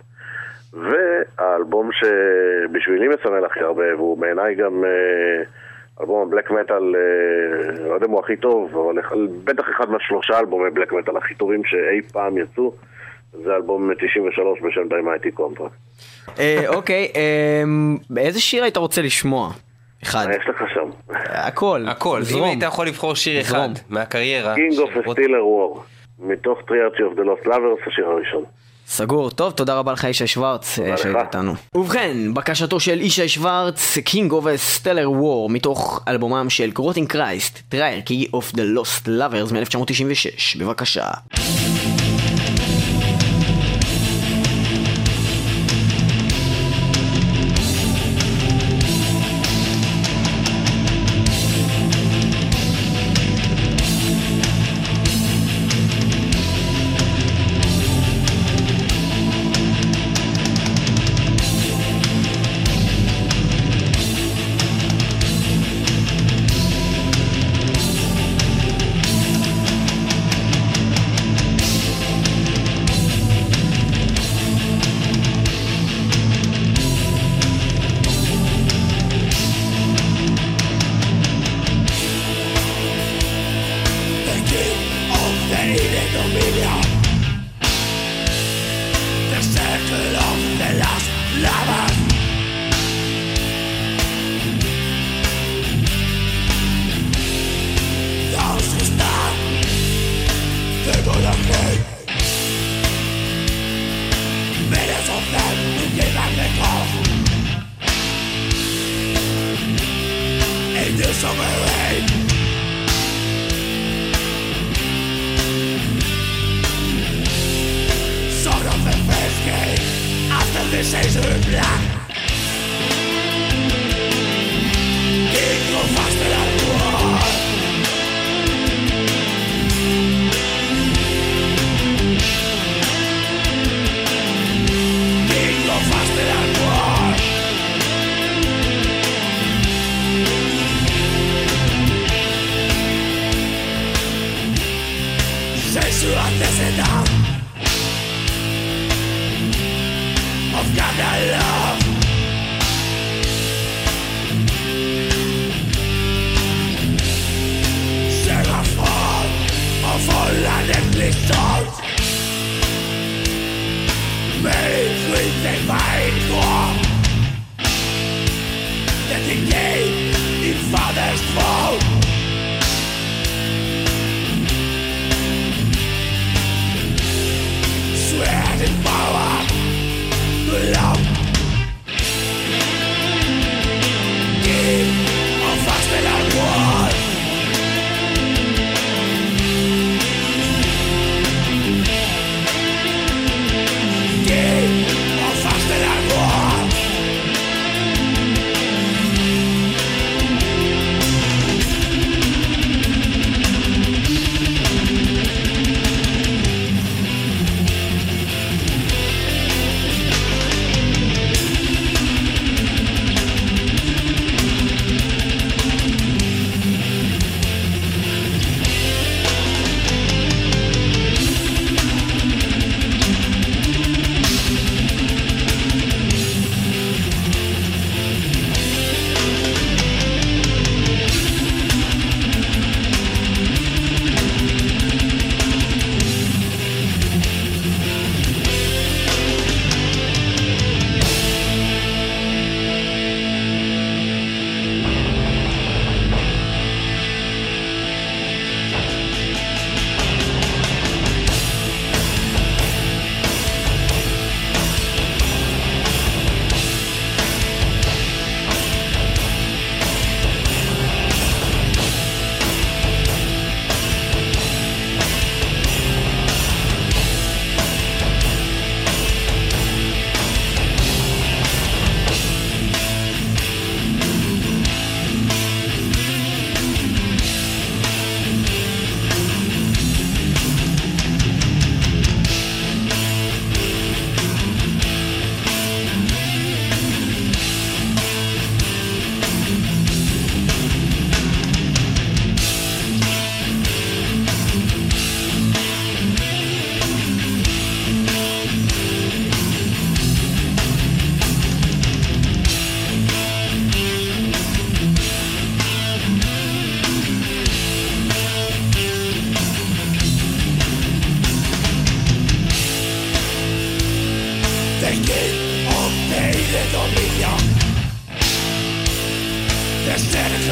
והאלבום 0.72 1.90
שבשבילי 1.92 3.08
מסמל 3.08 3.44
הכי 3.44 3.60
הרבה, 3.60 3.96
והוא 3.96 4.18
בעיניי 4.18 4.54
גם 4.54 4.84
אה, 4.84 5.42
אלבום 6.00 6.28
ה 6.28 6.32
black 6.32 6.50
metal, 6.50 6.94
לא 7.88 7.94
יודע 7.94 8.06
אם 8.06 8.10
הוא 8.10 8.20
הכי 8.20 8.36
טוב, 8.36 8.78
אבל 8.78 9.28
בטח 9.44 9.64
אחד 9.76 9.90
מהשלושה 9.90 10.38
אלבומי 10.38 10.70
black 10.70 10.92
metal 10.92 11.16
הכי 11.16 11.34
טובים 11.34 11.64
שאי 11.64 12.02
פעם 12.12 12.38
יצאו, 12.38 12.74
זה 13.32 13.56
אלבום 13.56 13.90
93 13.94 14.60
בשם 14.60 14.88
Thy 14.88 15.02
Mighty 15.02 15.30
Contract. 15.30 15.74
אה, 16.38 16.64
אוקיי, 16.68 17.12
אה, 17.16 18.20
איזה 18.20 18.40
שיר 18.40 18.62
היית 18.62 18.76
רוצה 18.76 19.02
לשמוע? 19.02 19.50
אחד. 20.02 20.26
מה 20.28 20.34
יש 20.34 20.48
לך 20.48 20.62
שם? 20.74 21.14
הכל. 21.28 21.84
הכל, 21.88 22.16
אם 22.16 22.22
זרום. 22.22 22.44
היית 22.44 22.62
יכול 22.62 22.86
לבחור 22.86 23.14
שיר 23.14 23.40
אחד. 23.40 23.68
מהקריירה. 23.90 24.54
King 24.54 24.76
of 24.76 25.06
a 25.06 25.08
Steeler 25.08 25.42
War, 25.76 25.80
מתוך 26.18 26.58
טריארצ'י 26.66 27.02
of 27.02 27.18
the 27.18 27.22
Lost 27.22 27.46
Lovers, 27.46 27.88
השיר 27.88 28.06
הראשון. 28.06 28.44
סגור. 28.86 29.30
טוב, 29.30 29.52
תודה 29.52 29.74
רבה 29.74 29.92
לך 29.92 30.04
ישי 30.04 30.26
שוורץ 30.26 30.78
אה, 30.78 30.96
שהיית. 30.96 31.16
איתנו. 31.16 31.52
ובכן, 31.74 32.34
בקשתו 32.34 32.80
של 32.80 33.00
ישי 33.00 33.28
שוורץ, 33.28 33.98
King 33.98 34.30
of 34.30 34.44
a 34.44 34.84
Stellar 34.84 35.08
War, 35.22 35.52
מתוך 35.52 36.04
אלבומם 36.08 36.50
של 36.50 36.70
גרוטין 36.70 37.06
קרייסט, 37.06 37.58
טריארקי 37.68 38.28
of 38.34 38.54
the 38.54 38.78
Lost 38.78 39.06
Lovers 39.06 39.54
מ-1996. 39.54 40.58
בבקשה. 40.58 41.04
que 89.88 90.12
los 90.12 90.58
de 90.58 90.74
las 90.78 91.71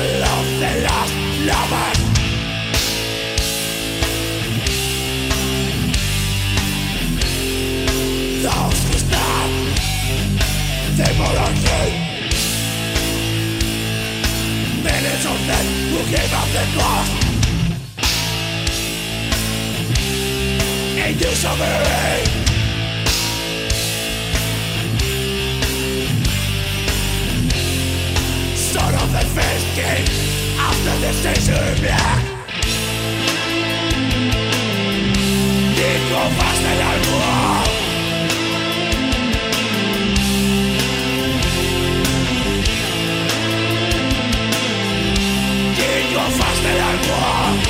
love 0.00 0.48
the 0.60 0.72
lost 0.86 1.14
lover 1.48 1.90
Those 8.44 8.80
who 8.86 8.94
stop 9.04 9.50
the 10.96 11.08
monarchy 11.18 11.86
Millions 14.84 15.24
of 15.26 15.38
men 15.46 15.66
who 15.90 16.00
gave 16.10 16.32
up 16.40 16.48
the 16.56 16.64
cause 16.76 17.10
In 20.96 21.18
disarray 21.18 22.39
walking 29.80 30.08
after 30.58 30.94
the 31.00 31.12
station 31.12 31.54
black. 31.80 32.22
Dico 35.76 36.22
fast 36.36 36.62
and 36.70 36.80
I'll 36.82 37.04
go 37.04 37.18
Dico 45.76 46.24
fast 46.38 46.64
and 46.64 46.80
I'll 46.82 47.64
go 47.64 47.69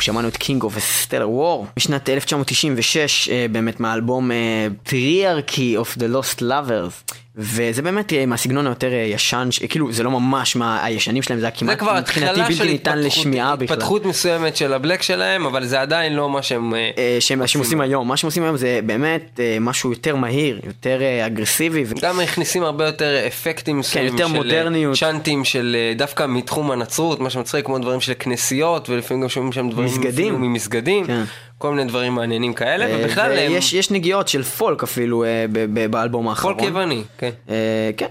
שמענו 0.00 0.28
את 0.28 0.36
of 0.36 0.76
a 0.76 1.08
Stellar 1.08 1.38
War 1.38 1.66
משנת 1.76 2.08
1996, 2.08 3.28
אה, 3.28 3.46
באמת 3.52 3.80
מהאלבום 3.80 4.30
אה, 4.30 4.68
Triarchy 4.86 5.84
of 5.84 5.98
the 5.98 6.14
Lost 6.14 6.40
Lovers. 6.40 7.14
וזה 7.42 7.82
באמת 7.82 8.12
אה, 8.12 8.26
מהסגנון 8.26 8.66
היותר 8.66 8.92
אה, 8.92 8.96
ישן, 8.98 9.48
ש- 9.50 9.62
כאילו 9.62 9.92
זה 9.92 10.02
לא 10.02 10.10
ממש 10.10 10.56
מהישנים 10.56 11.22
שלהם, 11.22 11.40
זה 11.40 11.46
היה 11.46 11.52
זה 11.54 11.58
כמעט 11.60 11.78
כבר 11.78 11.98
מבחינתי 12.00 12.40
בלתי 12.40 12.64
ניתן 12.64 12.98
לשמיעה 12.98 13.56
בכלל. 13.56 13.74
התפתחות 13.76 14.04
מסוימת 14.06 14.56
של 14.56 14.72
הבלק 14.72 15.02
שלהם, 15.02 15.46
אבל 15.46 15.64
זה 15.64 15.80
עדיין 15.80 16.12
לא 16.16 16.28
מה 16.30 16.42
שהם... 16.42 16.74
אה, 16.74 17.16
שהם 17.20 17.46
שהם 17.46 17.60
עושים 17.62 17.80
היום, 17.80 18.08
מה 18.08 18.16
שהם 18.16 18.28
עושים 18.28 18.42
היום 18.42 18.56
זה 18.56 18.80
באמת 18.86 19.40
משהו 19.60 19.90
יותר 19.90 20.16
מהיר, 20.16 20.60
יותר 20.66 21.00
אגרסיבי. 21.26 21.84
ו- 21.86 21.94
גם 22.02 22.18
מכניסים 22.18 22.62
הרבה 22.62 22.86
יותר 22.86 23.26
אפקטים 23.26 23.78
מסוימים 23.78 24.12
יותר 24.12 24.26
של 24.28 24.32
מודרניות. 24.34 24.96
צ'אנטים 24.98 25.44
של 25.44 25.76
דווקא 25.96 26.26
מתחום 26.28 26.70
הנצרות, 26.70 27.20
מה 27.20 27.30
שמצחיק 27.30 27.66
כמו 27.66 27.78
דברים 27.78 28.00
של 28.00 28.12
כנסיות 28.18 28.88
ולפעמים 28.90 29.22
גם 29.22 29.28
שומעים 29.28 29.52
שם 29.52 29.70
דברים 29.70 29.88
מסגדים. 29.88 30.34
ממסגדים, 30.40 31.06
כן. 31.06 31.22
כל 31.60 31.70
מיני 31.70 31.88
דברים 31.88 32.14
מעניינים 32.14 32.52
כאלה, 32.52 32.86
אה, 32.86 32.96
ובכלל 32.98 33.38
הם 33.38 33.52
ויש 33.52 33.72
יש 33.72 33.90
נגיעות 33.90 34.28
של 34.28 34.42
פולק 34.42 34.82
אפילו 34.82 35.24
אה, 35.24 35.44
באלבום 35.90 36.28
האחרון. 36.28 36.54
פולק 36.54 36.68
יווני, 36.68 37.02
כן. 37.18 37.30
אה, 37.50 37.90
כן. 37.96 38.06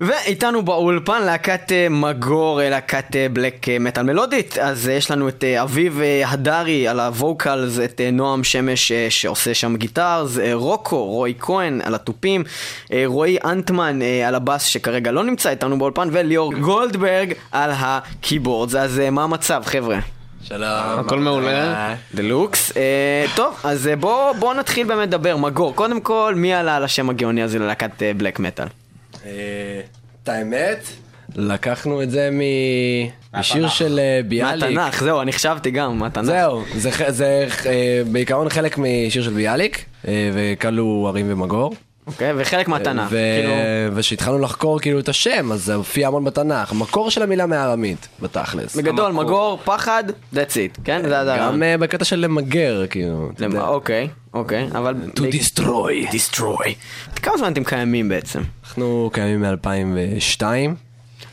ואיתנו 0.00 0.62
באולפן 0.62 1.22
להקת 1.22 1.72
אה, 1.72 1.86
מגור, 1.90 2.62
אה, 2.62 2.70
להקת 2.70 3.16
black 3.32 3.66
metal 3.80 4.02
מלודית. 4.02 4.58
אז 4.58 4.88
יש 4.88 5.10
לנו 5.10 5.28
את 5.28 5.44
אביב 5.44 6.00
הדרי 6.26 6.88
על 6.88 7.00
ה 7.00 7.10
vocals, 7.10 7.78
את 7.78 8.00
נועם 8.12 8.44
שמש 8.44 8.92
שעושה 8.92 9.54
שם 9.54 9.76
guitars, 9.76 10.38
רוקו, 10.52 11.04
רועי 11.04 11.34
כהן 11.38 11.80
על 11.84 11.94
התופים, 11.94 12.44
רועי 13.06 13.38
אנטמן 13.44 13.98
על 14.26 14.34
הבאס 14.34 14.64
שכרגע 14.64 15.12
לא 15.12 15.24
נמצא 15.24 15.50
איתנו 15.50 15.78
באולפן, 15.78 16.08
וליאור 16.12 16.52
גולדברג 16.66 17.32
על 17.52 17.70
ה 17.74 17.83
keyboards. 17.83 18.74
אז 18.74 19.00
אה, 19.00 19.10
מה 19.10 19.24
המצב 19.24 19.62
חבר'ה? 19.66 19.98
שלום. 20.48 20.98
הכל 20.98 21.18
מעולה. 21.18 21.94
דלוקס. 22.14 22.76
אה, 22.76 23.24
טוב, 23.36 23.60
אז 23.64 23.88
אה, 23.88 23.96
בואו 23.96 24.34
בוא 24.34 24.54
נתחיל 24.54 24.86
באמת 24.86 25.08
לדבר. 25.08 25.36
מגור, 25.36 25.74
קודם 25.74 26.00
כל, 26.00 26.34
מי 26.36 26.54
עלה 26.54 26.76
על 26.76 26.84
השם 26.84 27.10
הגאוני 27.10 27.42
הזה 27.42 27.58
ללהקת 27.58 28.02
אה, 28.02 28.12
בלק 28.16 28.38
מטאל? 28.38 28.66
אה, 29.26 29.30
את 30.22 30.28
האמת, 30.28 30.84
לקחנו 31.36 32.02
את 32.02 32.10
זה 32.10 32.28
מ- 32.32 33.38
משיר 33.38 33.68
של 33.68 33.98
אה, 33.98 34.20
ביאליק. 34.28 34.64
מהתנ"ך, 34.78 35.02
זהו, 35.02 35.20
אני 35.20 35.32
חשבתי 35.32 35.70
גם, 35.70 35.98
מהתנ"ך. 35.98 36.24
זהו, 36.26 36.62
זה 37.08 37.46
אה, 37.66 38.02
בעיקרון 38.12 38.48
חלק 38.48 38.78
משיר 38.78 39.22
של 39.22 39.30
ביאליק, 39.32 39.84
אה, 40.08 40.30
וכלו 40.34 41.04
הרים 41.08 41.26
ומגור. 41.28 41.74
אוקיי, 42.06 42.32
וחלק 42.36 42.68
מהתנ"ך. 42.68 43.06
ו- 43.10 43.38
כאילו, 43.40 43.52
וכשהתחלנו 43.96 44.38
לחקור 44.38 44.80
כאילו 44.80 44.98
את 44.98 45.08
השם, 45.08 45.52
אז 45.52 45.64
זה 45.64 45.74
הופיע 45.74 46.08
המון 46.08 46.24
בתנ"ך. 46.24 46.72
המקור 46.72 47.10
של 47.10 47.22
המילה 47.22 47.46
מארמית, 47.46 48.08
בתכלס. 48.20 48.76
בגדול, 48.76 49.12
מגור, 49.12 49.58
פחד, 49.64 50.04
that's 50.34 50.36
it, 50.36 50.80
כן? 50.84 51.02
זה 51.02 51.34
גם. 51.38 51.62
אה, 51.62 51.76
בקטע 51.78 52.04
של 52.04 52.16
למגר, 52.16 52.82
כאילו. 52.90 53.30
אוקיי, 53.56 54.08
אוקיי, 54.34 54.68
אבל... 54.74 54.94
To 55.16 55.20
destroy. 55.20 56.12
destroy. 56.12 56.68
כמה 57.22 57.38
זמן 57.38 57.52
אתם 57.52 57.64
קיימים 57.64 58.08
בעצם? 58.08 58.40
אנחנו 58.66 59.10
קיימים 59.12 59.42
מ-2002. 59.42 60.42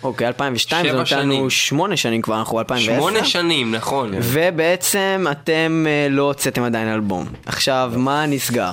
אוקיי, 0.04 0.28
2002, 0.28 0.86
זה 0.88 0.98
נותן 0.98 1.20
לנו. 1.30 1.50
שמונה 1.50 1.98
שנים 1.98 2.22
כבר, 2.22 2.40
אנחנו 2.40 2.58
ב-2010. 2.58 2.80
שמונה 2.80 3.26
שנים, 3.26 3.72
נכון. 3.76 4.12
ובעצם 4.22 5.26
אתם 5.32 5.86
אה, 5.88 6.08
לא 6.10 6.24
הוצאתם 6.24 6.64
עדיין 6.64 6.88
אלבום. 6.88 7.26
עכשיו, 7.46 7.94
מה 7.96 8.26
נסגר? 8.26 8.72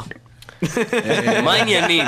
מה 1.44 1.52
העניינים? 1.52 2.04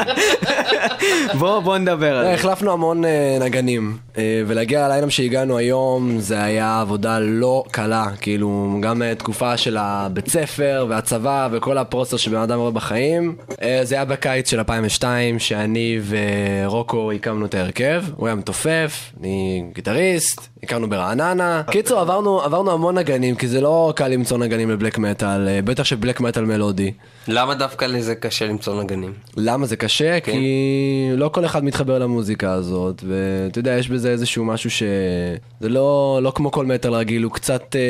בואו 1.39 1.63
בוא 1.63 1.79
נדבר 1.79 2.17
על 2.17 2.25
לא, 2.25 2.29
זה. 2.29 2.35
החלפנו 2.35 2.73
המון 2.73 3.05
אה, 3.05 3.39
נגנים, 3.41 3.97
אה, 4.19 4.43
ולהגיע 4.47 4.89
ל 4.89 4.92
lineup 4.92 5.11
שהגענו 5.11 5.57
היום 5.57 6.21
זה 6.21 6.43
היה 6.43 6.81
עבודה 6.81 7.19
לא 7.19 7.65
קלה, 7.71 8.07
כאילו 8.21 8.79
גם 8.81 9.03
אה, 9.03 9.15
תקופה 9.15 9.57
של 9.57 9.77
הבית 9.81 10.29
ספר 10.29 10.87
והצבא 10.89 11.49
וכל 11.53 11.79
ה 11.79 11.84
process 11.84 12.21
שבן 12.21 12.41
אדם 12.41 12.59
רואה 12.59 12.71
בחיים. 12.71 13.37
זה 13.83 13.95
היה 13.95 14.05
בקיץ 14.05 14.51
של 14.51 14.59
2002 14.59 15.39
שאני 15.39 15.99
ורוקו 16.09 17.13
הקמנו 17.13 17.47
את 17.47 17.55
ההרכב, 17.55 18.03
הוא 18.17 18.27
היה 18.27 18.35
מתופף, 18.35 19.13
אני 19.21 19.65
גיטריסט, 19.75 20.49
הכרנו 20.63 20.91
ברעננה. 20.91 21.63
קיצור 21.71 22.01
עברנו, 22.01 22.41
עברנו 22.43 22.71
המון 22.73 22.99
נגנים 22.99 23.35
כי 23.35 23.49
זה 23.49 23.61
לא 23.61 23.93
קל 23.97 24.09
למצוא 24.09 24.39
נגנים 24.39 24.71
ל 24.71 24.75
black 24.75 24.99
metal, 24.99 25.49
אה, 25.49 25.63
בטח 25.63 25.83
שב 25.85 25.98
black 25.98 26.21
metal 26.21 26.45
מלודי. 26.45 26.93
למה 27.29 27.55
דווקא 27.55 27.85
לזה 27.85 28.15
קשה 28.15 28.47
למצוא 28.47 28.83
נגנים? 28.83 29.13
למה 29.37 29.67
זה 29.67 29.77
קשה? 29.77 30.21
כן. 30.21 30.33
כי 30.33 30.49
לא 31.17 31.29
כל 31.29 31.45
אחד 31.45 31.65
מתחבר 31.65 31.99
למוזיקה 31.99 32.53
הזאת, 32.53 33.03
ואתה 33.09 33.59
יודע, 33.59 33.71
יש 33.79 33.89
בזה 33.89 34.11
איזשהו 34.11 34.45
משהו 34.45 34.71
ש... 34.71 34.83
זה 35.61 35.69
לא, 35.69 36.21
לא 36.23 36.33
כמו 36.35 36.51
כל 36.51 36.67
מטאל 36.67 36.93
רגיל, 36.95 37.23
הוא 37.23 37.33
קצת... 37.33 37.77
אה, 37.77 37.81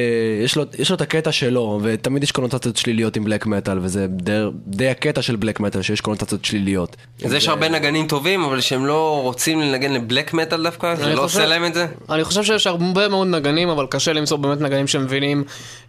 יש 0.44 0.56
לו, 0.56 0.64
יש 0.78 0.90
לו 0.90 0.96
את 0.96 1.00
הקטע 1.00 1.32
שלו, 1.32 1.80
ותמיד 1.82 2.22
יש 2.22 2.32
קונוטציות 2.32 2.76
שליליות 2.76 3.16
עם 3.16 3.24
בלק 3.24 3.46
מטאל, 3.46 3.78
וזה 3.82 4.06
די, 4.08 4.40
די 4.66 4.88
הקטע 4.88 5.22
של 5.22 5.36
בלק 5.36 5.60
מטאל, 5.60 5.82
שיש 5.82 6.00
קונוטציות 6.00 6.44
שליליות. 6.44 6.96
אז 7.24 7.32
יש 7.32 7.48
הרבה 7.48 7.68
נגנים 7.68 8.06
טובים, 8.06 8.42
אבל 8.44 8.60
שהם 8.60 8.86
לא 8.86 9.20
רוצים 9.22 9.60
לנגן 9.60 9.92
לבלק 9.92 10.34
מטאל 10.34 10.62
דווקא? 10.62 10.94
זה 10.94 11.04
אני 11.04 11.14
לא 11.14 11.22
חושב- 11.22 11.38
עושה 11.38 11.48
להם 11.48 11.64
את 11.64 11.74
זה? 11.74 11.86
אני 12.10 12.24
חושב 12.24 12.42
שיש 12.60 12.66
הרבה 12.66 13.08
מאוד 13.08 13.28
נגנים, 13.28 13.68
אבל 13.68 13.86
קשה 13.90 14.12
למצוא 14.12 14.36
באמת 14.36 14.60
נגנים 14.60 14.86
שמבינים 14.86 15.44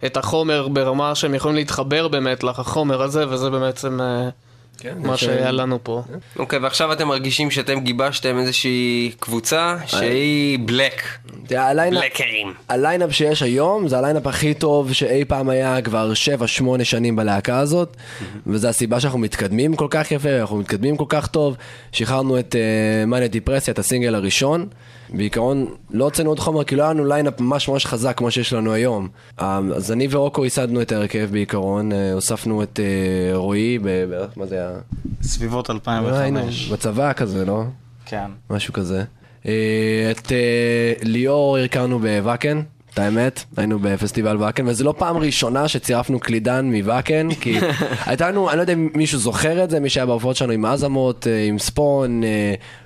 את 0.06 0.16
החומר 0.16 0.68
ברמה 0.68 1.14
שהם 1.14 1.34
יכולים 1.34 1.56
להתחבר 1.56 2.08
באמת 2.08 2.44
לחומר 2.44 3.02
הזה, 3.02 3.28
וזה 3.28 3.50
בעצם 3.50 4.00
אה, 4.00 4.28
מה 4.96 5.16
שהיה 5.16 5.50
לנו 5.50 5.78
פה. 5.82 6.02
אוקיי, 6.38 6.58
ועכשיו 6.58 6.92
אתם 6.92 7.08
מרגישים 7.08 7.50
שאתם 7.50 7.80
גיבשתם 7.80 8.38
איזושהי 8.38 9.12
קבוצה 9.20 9.76
שהיא 9.86 10.58
black. 10.64 11.02
בלקרים. 12.00 12.54
ה 12.68 12.74
lineup 12.74 13.12
שיש 13.12 13.42
היום 13.42 13.88
זה 13.88 13.98
ה 13.98 14.02
lineup 14.02 14.26
הכי 14.26 14.54
טוב 14.54 14.92
שאי 14.92 15.24
פעם 15.24 15.48
היה 15.48 15.82
כבר 15.82 16.12
7-8 16.80 16.84
שנים 16.84 17.16
בלהקה 17.16 17.58
הזאת 17.58 17.96
וזו 18.46 18.68
הסיבה 18.68 19.00
שאנחנו 19.00 19.18
מתקדמים 19.18 19.76
כל 19.76 19.86
כך 19.90 20.12
יפה, 20.12 20.40
אנחנו 20.40 20.56
מתקדמים 20.56 20.96
כל 20.96 21.04
כך 21.08 21.26
טוב 21.26 21.56
שחררנו 21.92 22.38
את 22.38 22.56
מאניה 23.06 23.28
דיפרסיה, 23.28 23.72
את 23.72 23.78
הסינגל 23.78 24.14
הראשון 24.14 24.68
בעיקרון 25.12 25.66
לא 25.90 26.04
הוצאנו 26.04 26.30
עוד 26.30 26.38
חומר 26.38 26.64
כי 26.64 26.76
לא 26.76 26.82
היה 26.82 26.92
לנו 26.92 27.04
lineup 27.04 27.40
ממש 27.40 27.68
ממש 27.68 27.86
חזק 27.86 28.18
כמו 28.18 28.30
שיש 28.30 28.52
לנו 28.52 28.72
היום. 28.72 29.08
אה, 29.40 29.60
אז 29.76 29.92
אני 29.92 30.08
ורוקו 30.10 30.44
ייסדנו 30.44 30.82
את 30.82 30.92
ההרכב 30.92 31.28
בעיקרון, 31.32 31.92
אה, 31.92 32.12
הוספנו 32.12 32.62
את 32.62 32.80
אה, 32.80 33.36
רועי, 33.36 33.78
בערך, 33.78 34.30
מה 34.36 34.46
זה 34.46 34.54
היה? 34.54 34.70
סביבות 35.22 35.70
היינו 35.70 35.80
2005. 36.08 36.68
בצבא 36.72 37.12
כזה, 37.12 37.44
לא? 37.44 37.62
כן. 38.06 38.30
משהו 38.50 38.72
כזה. 38.72 39.04
אה, 39.46 40.10
את 40.10 40.32
ליאור 41.02 41.56
הכרנו 41.56 41.98
בוואקן, 41.98 42.62
את 42.94 42.98
האמת, 42.98 43.44
היינו 43.56 43.78
בפסטיבל 43.78 44.36
וואקן, 44.36 44.68
וזו 44.68 44.84
לא 44.84 44.94
פעם 44.98 45.16
ראשונה 45.16 45.68
שצירפנו 45.68 46.20
קלידן 46.20 46.70
מוואקן, 46.72 47.34
כי 47.34 47.58
הייתה 48.06 48.28
לנו, 48.28 48.50
אני 48.50 48.56
לא 48.56 48.62
יודע 48.62 48.72
אם 48.72 48.88
מישהו 48.94 49.18
זוכר 49.18 49.64
את 49.64 49.70
זה, 49.70 49.80
מי 49.80 49.90
שהיה 49.90 50.06
בהופעות 50.06 50.36
שלנו 50.36 50.52
עם 50.52 50.66
אזמות, 50.66 51.26
אה, 51.26 51.44
עם 51.44 51.58
ספון, 51.58 52.22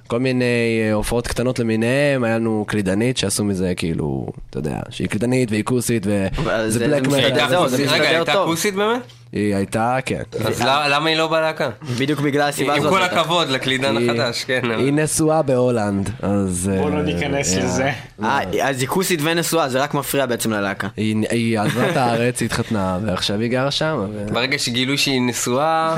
כל 0.06 0.18
מיני 0.20 0.44
אה, 0.88 0.92
הופעות 0.92 1.26
קטנות 1.26 1.58
למיניהם, 1.58 2.24
היה 2.24 2.38
לנו 2.38 2.64
קלידנית 2.68 3.16
שעשו 3.16 3.44
מזה 3.44 3.72
כאילו, 3.76 4.26
אתה 4.50 4.58
יודע, 4.58 4.78
שהיא 4.90 5.08
קלידנית 5.08 5.50
והיא 5.50 5.64
כוסית, 5.64 6.06
וזה 6.06 6.70
זה- 6.70 6.78
בלק 6.88 7.10
זה 7.10 7.16
מטאל. 7.16 7.30
מסתדר, 7.32 7.48
זהו, 7.48 7.68
זה 7.68 7.84
רגע, 7.88 8.08
הייתה 8.08 8.32
טוב. 8.32 8.46
כוסית 8.50 8.74
באמת? 8.74 9.00
היא 9.32 9.54
הייתה, 9.54 9.96
כן. 10.06 10.22
אז 10.46 10.60
למה 10.62 11.08
היא 11.08 11.16
לא 11.16 11.28
בלהקה? 11.28 11.70
בדיוק 11.98 12.20
בגלל 12.20 12.48
הסיבה 12.48 12.72
עם 12.74 12.78
הזאת. 12.80 12.92
כל 12.92 13.00
בטח. 13.04 13.12
הכבוד 13.16 13.48
לקלידן 13.48 13.96
החדש, 13.96 14.44
כן. 14.44 14.62
היא 14.78 14.92
נשואה 14.92 15.42
בהולנד, 15.42 16.10
אז... 16.22 16.70
בואו 16.78 16.90
לא 16.90 16.96
אה, 16.96 17.02
ניכנס 17.02 17.56
אה, 17.56 17.64
לזה. 17.64 17.90
אה, 18.22 18.38
אז 18.62 18.80
היא 18.80 18.88
כוסית 18.88 19.20
ונשואה, 19.22 19.68
זה 19.68 19.82
רק 19.82 19.94
מפריע 19.94 20.26
בעצם 20.26 20.52
ללהקה. 20.52 20.88
היא 20.96 21.58
עזבה 21.60 21.90
את 21.90 21.96
הארץ, 21.96 22.40
היא 22.40 22.46
התחתנה, 22.46 22.98
ועכשיו 23.06 23.40
היא 23.40 23.50
גרה 23.50 23.70
שם. 23.70 24.06
ברגע 24.32 24.58
שגילו 24.58 24.98
שהיא 24.98 25.20
נשואה, 25.22 25.96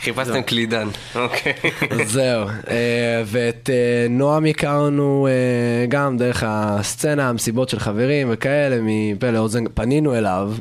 חיפשתם 0.00 0.42
קלידן. 0.42 0.88
אוקיי. 1.14 1.52
זהו. 2.04 2.48
אה, 2.70 3.22
ואת 3.26 3.70
אה, 3.72 4.06
נועם 4.10 4.44
הכרנו 4.44 5.28
אה, 5.30 5.86
גם 5.86 6.16
דרך 6.16 6.42
הסצנה, 6.46 7.28
המסיבות 7.28 7.68
של 7.68 7.78
חברים 7.78 8.28
וכאלה, 8.30 8.78
מפה 8.82 9.30
לאוזן, 9.30 9.64
פנינו 9.74 10.14
אליו, 10.14 10.52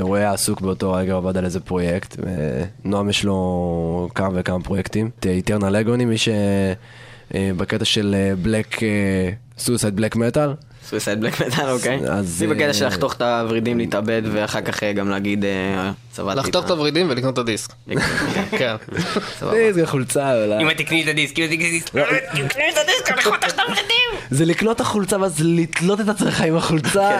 הוא 0.00 0.16
היה 0.16 0.32
עסוק 0.32 0.60
באותו 0.60 0.92
רגע, 0.92 1.14
עבד 1.14 1.36
על 1.36 1.44
איזה 1.44 1.60
פרויקט, 1.60 2.16
ונועם 2.84 3.10
יש 3.10 3.24
לו 3.24 4.08
כמה 4.14 4.28
וכמה 4.34 4.64
פרויקטים. 4.64 5.10
את 5.18 5.26
Eternal 5.26 5.68
Agony, 5.68 6.04
מי 6.04 6.16
שבקטע 6.18 7.84
של 7.84 8.16
black, 8.42 8.80
suicide 9.58 9.96
black 9.96 10.16
metal. 10.16 10.50
suicide 10.90 11.20
black 11.20 11.40
metal, 11.40 11.70
אוקיי? 11.70 12.00
אז, 12.08 12.42
אני 12.42 12.54
בקטע 12.54 12.66
אה, 12.66 12.74
של 12.74 12.86
לחתוך 12.86 13.12
את 13.14 13.22
הוורידים, 13.22 13.78
להתאבד, 13.78 14.22
ואחר 14.32 14.60
כך 14.60 14.82
אה, 14.82 14.92
גם 14.92 15.10
להגיד 15.10 15.44
אה, 15.44 15.90
צבעתי 16.12 16.38
לחתוך 16.40 16.64
את 16.64 16.70
הוורידים 16.70 17.10
ולקנות 17.10 17.34
את 17.34 17.38
הדיסק. 17.38 17.72
כן. 18.58 18.76
סבבה. 19.38 19.56
איזה 19.56 19.86
חולצה 19.86 20.44
אולי. 20.44 20.62
אם 20.62 20.72
תקני 20.72 21.02
את 21.02 21.08
הדיסק, 21.08 21.38
אם 21.38 21.46
תקני 21.46 21.80
את 21.80 21.94
לא, 21.94 22.02
הדיסק. 22.80 23.16
זה 24.30 24.44
לקנות 24.44 24.76
את 24.76 24.80
החולצה 24.80 25.20
ואז 25.20 25.36
לתלות 25.44 26.00
את 26.00 26.08
עצמך 26.08 26.40
עם 26.40 26.56
החולצה. 26.56 27.18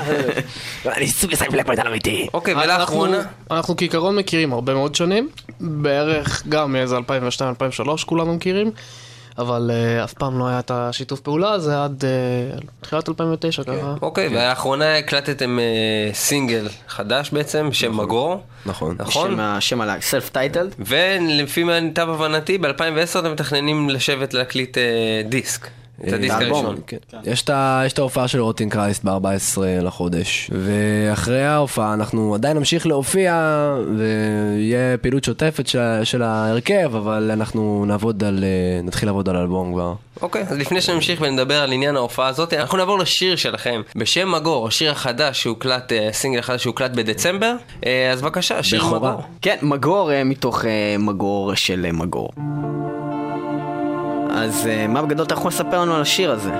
אני 0.87 1.09
suicide 1.09 1.53
black 1.53 1.66
metal 1.69 1.87
אמיתי. 1.89 2.27
אוקיי, 2.35 2.55
אנחנו- 2.55 2.75
ולאחרונה? 2.75 3.23
אנחנו 3.51 3.77
כעיקרון 3.77 4.17
מכירים 4.17 4.53
הרבה 4.53 4.75
מאוד 4.75 4.95
שנים, 4.95 5.29
בערך 5.61 6.43
גם 6.49 6.73
מאיזה 6.73 6.97
2002-2003 6.97 8.05
כולנו 8.07 8.35
מכירים, 8.35 8.71
אבל 9.40 9.70
אה, 9.74 10.05
אף 10.05 10.12
פעם 10.12 10.38
לא 10.38 10.48
היה 10.48 10.59
את 10.59 10.70
השיתוף 10.70 11.20
פעולה 11.20 11.53
הזה 11.53 11.85
עד 11.85 12.05
אה, 12.05 12.59
תחילת 12.81 13.09
2009 13.09 13.62
ככה. 13.64 13.94
אוקיי, 14.03 14.29
ולאחרונה 14.29 14.96
הקלטתם 14.96 15.59
אה, 15.59 16.14
סינגל 16.14 16.68
חדש 16.88 17.31
בעצם, 17.31 17.68
בשם 17.70 17.96
מגור. 17.96 18.42
נכון. 18.66 18.96
נכון? 18.98 19.31
שם 19.31 19.40
השם 19.40 19.81
על 19.81 19.90
ה 19.90 19.98
self 19.98 20.29
titled. 20.29 20.75
ולפי 20.79 21.64
מיטב 21.64 22.09
הבנתי, 22.11 22.59
ב-2010 22.59 23.18
אתם 23.18 23.33
מתכננים 23.33 23.90
לשבת 23.90 24.35
להקליט 24.35 24.79
אה, 24.79 24.83
דיסק. 25.29 25.66
האלבום. 26.05 26.31
הראשון. 26.67 26.77
כן. 26.87 26.97
יש 27.25 27.43
את 27.93 27.99
ההופעה 27.99 28.29
של 28.29 28.41
רוטין 28.41 28.69
קרייסט 28.69 29.05
ב-14 29.05 29.59
לחודש, 29.83 30.51
ואחרי 30.55 31.45
ההופעה 31.47 31.95
אנחנו 31.95 32.35
עדיין 32.35 32.57
נמשיך 32.57 32.87
להופיע, 32.87 33.35
ויהיה 33.99 34.97
פעילות 35.01 35.25
שוטפת 35.25 35.67
של- 35.67 35.79
של 36.05 36.23
ההרכב, 36.23 36.91
אבל 36.97 37.31
אנחנו 37.33 37.85
נעבוד 37.87 38.25
על, 38.25 38.45
אה, 38.45 38.83
נתחיל 38.83 39.09
לעבוד 39.09 39.29
על 39.29 39.37
אלבום 39.37 39.73
כבר. 39.73 39.95
אוקיי, 40.23 40.43
אז 40.43 40.59
לפני 40.59 40.81
שנמשיך 40.81 41.21
ונדבר 41.21 41.63
על 41.63 41.73
עניין 41.73 41.97
ההופעה 41.97 42.29
הזאת, 42.29 42.55
אנחנו 42.55 42.79
נעבור 42.79 42.99
לשיר 42.99 43.37
שלכם, 43.37 43.81
בשם 43.97 44.33
מגור, 44.33 44.69
השיר 44.69 44.91
החדש 44.91 45.43
שהוקלט, 45.43 45.93
אה, 45.93 46.09
הסינגל 46.09 46.39
החדש 46.39 46.63
שהוקלט 46.63 46.91
בדצמבר. 46.91 47.55
אה, 47.87 48.11
אז 48.13 48.23
בבקשה, 48.23 48.63
שיר. 48.63 48.85
מגור. 48.87 49.23
כן, 49.43 49.57
מגור 49.63 50.13
אה, 50.13 50.25
מתוך 50.25 50.65
אה, 50.65 50.71
מגור 50.99 51.55
של 51.55 51.85
אה, 51.87 51.93
מגור. 51.93 52.31
אז 54.33 54.66
אה, 54.66 54.87
מה 54.87 55.03
בגדול 55.03 55.27
אתה 55.27 55.35
יכול 55.35 55.49
לספר 55.49 55.81
לנו 55.81 55.95
על 55.95 56.01
השיר 56.01 56.31
הזה? 56.31 56.53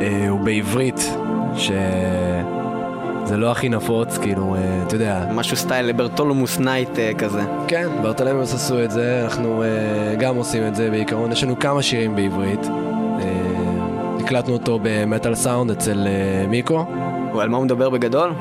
אה, 0.00 0.28
הוא 0.28 0.40
בעברית, 0.40 1.14
שזה 1.56 3.36
לא 3.36 3.50
הכי 3.50 3.68
נפוץ, 3.68 4.18
כאילו, 4.18 4.54
אה, 4.54 4.82
אתה 4.86 4.94
יודע. 4.94 5.24
משהו 5.30 5.56
style 5.56 5.92
Bartholomeus 5.92 6.58
Night 6.58 6.98
אה, 6.98 7.14
כזה. 7.18 7.42
כן, 7.68 7.88
Bartholomeus 8.02 8.54
עשו 8.54 8.84
את 8.84 8.90
זה, 8.90 9.20
אנחנו 9.24 9.62
אה, 9.62 10.14
גם 10.18 10.36
עושים 10.36 10.66
את 10.66 10.74
זה 10.74 10.90
בעיקרון, 10.90 11.32
יש 11.32 11.44
לנו 11.44 11.58
כמה 11.58 11.82
שירים 11.82 12.16
בעברית. 12.16 12.66
הקלטנו 14.24 14.52
אותו 14.52 14.78
ב 14.82 14.91
Metal 14.91 15.34
Sound 15.34 15.70
אצל 15.70 16.06
מיקו. 16.48 16.86
ועל 17.34 17.48
מה 17.48 17.56
הוא 17.56 17.64
מדבר 17.64 17.90
בגדול? 17.90 18.32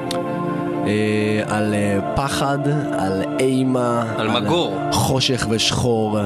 אה, 0.88 1.56
על 1.56 1.74
אה, 1.74 2.00
פחד, 2.16 2.58
על 3.00 3.24
אימה, 3.40 4.04
על 4.18 4.28
מגור. 4.28 4.78
חושך 4.92 5.48
ושחור 5.50 6.20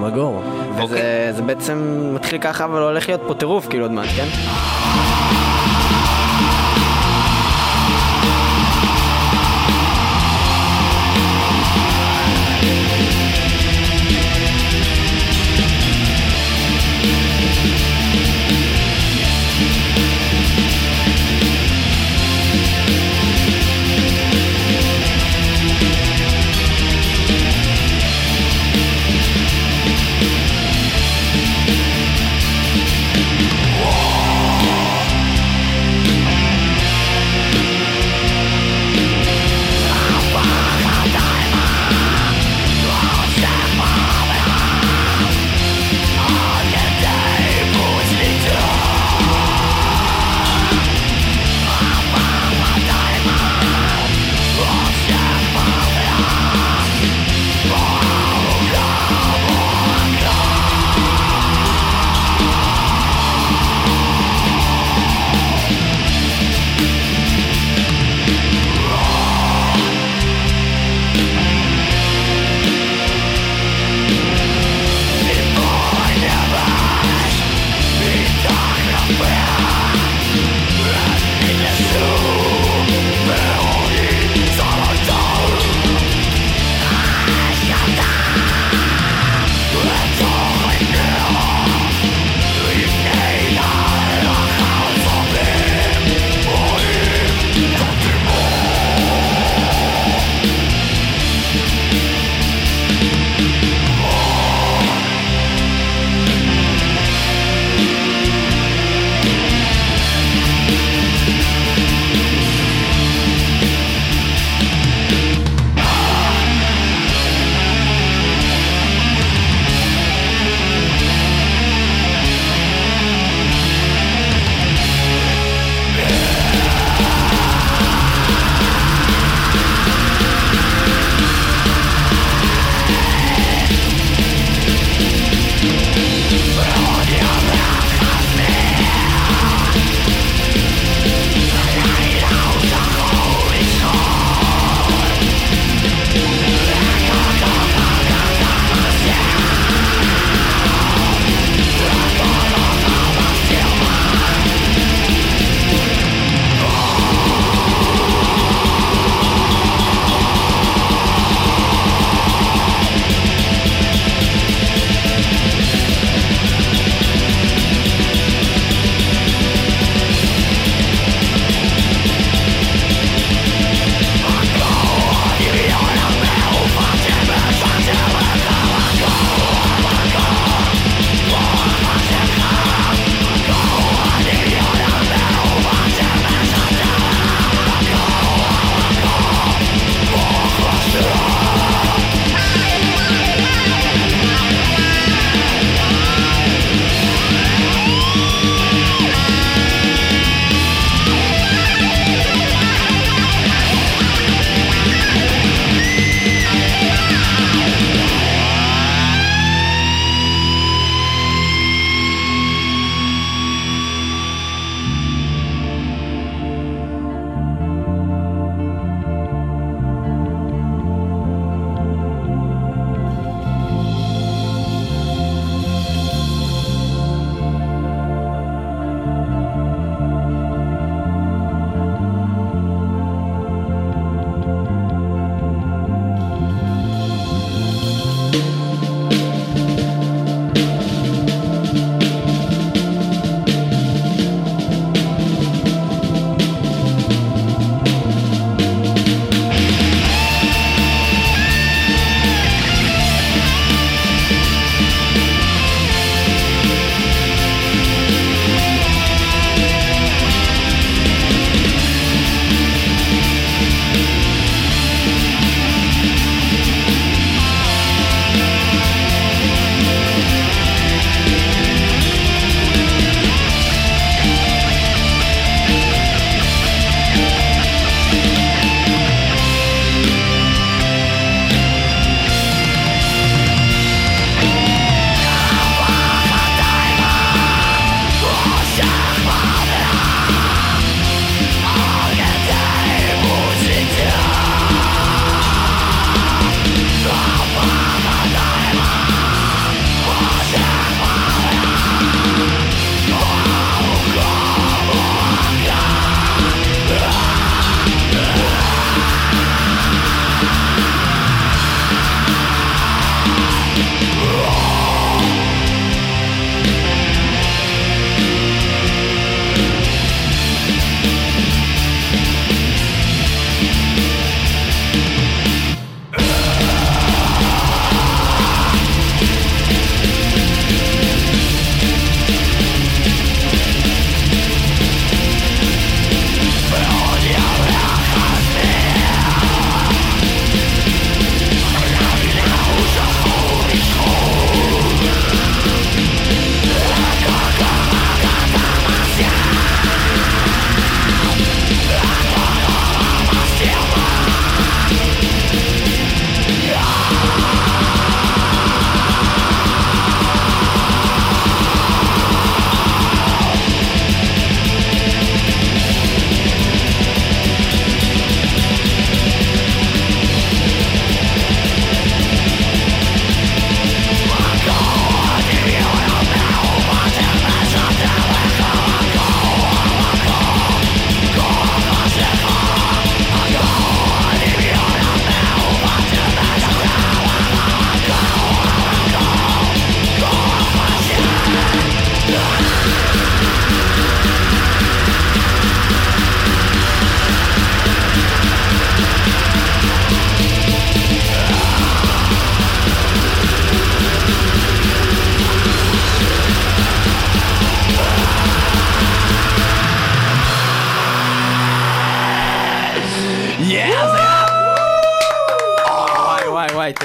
ומגור. 0.00 0.42
וזה 0.76 1.32
זה 1.36 1.42
בעצם 1.42 2.00
מתחיל 2.14 2.38
ככה, 2.38 2.64
אבל 2.64 2.82
הולך 2.82 3.08
להיות 3.08 3.20
פה 3.26 3.34
טירוף 3.34 3.68
כאילו 3.68 3.84
עוד 3.84 3.92
מעט, 3.92 4.08
כן? 4.16 4.28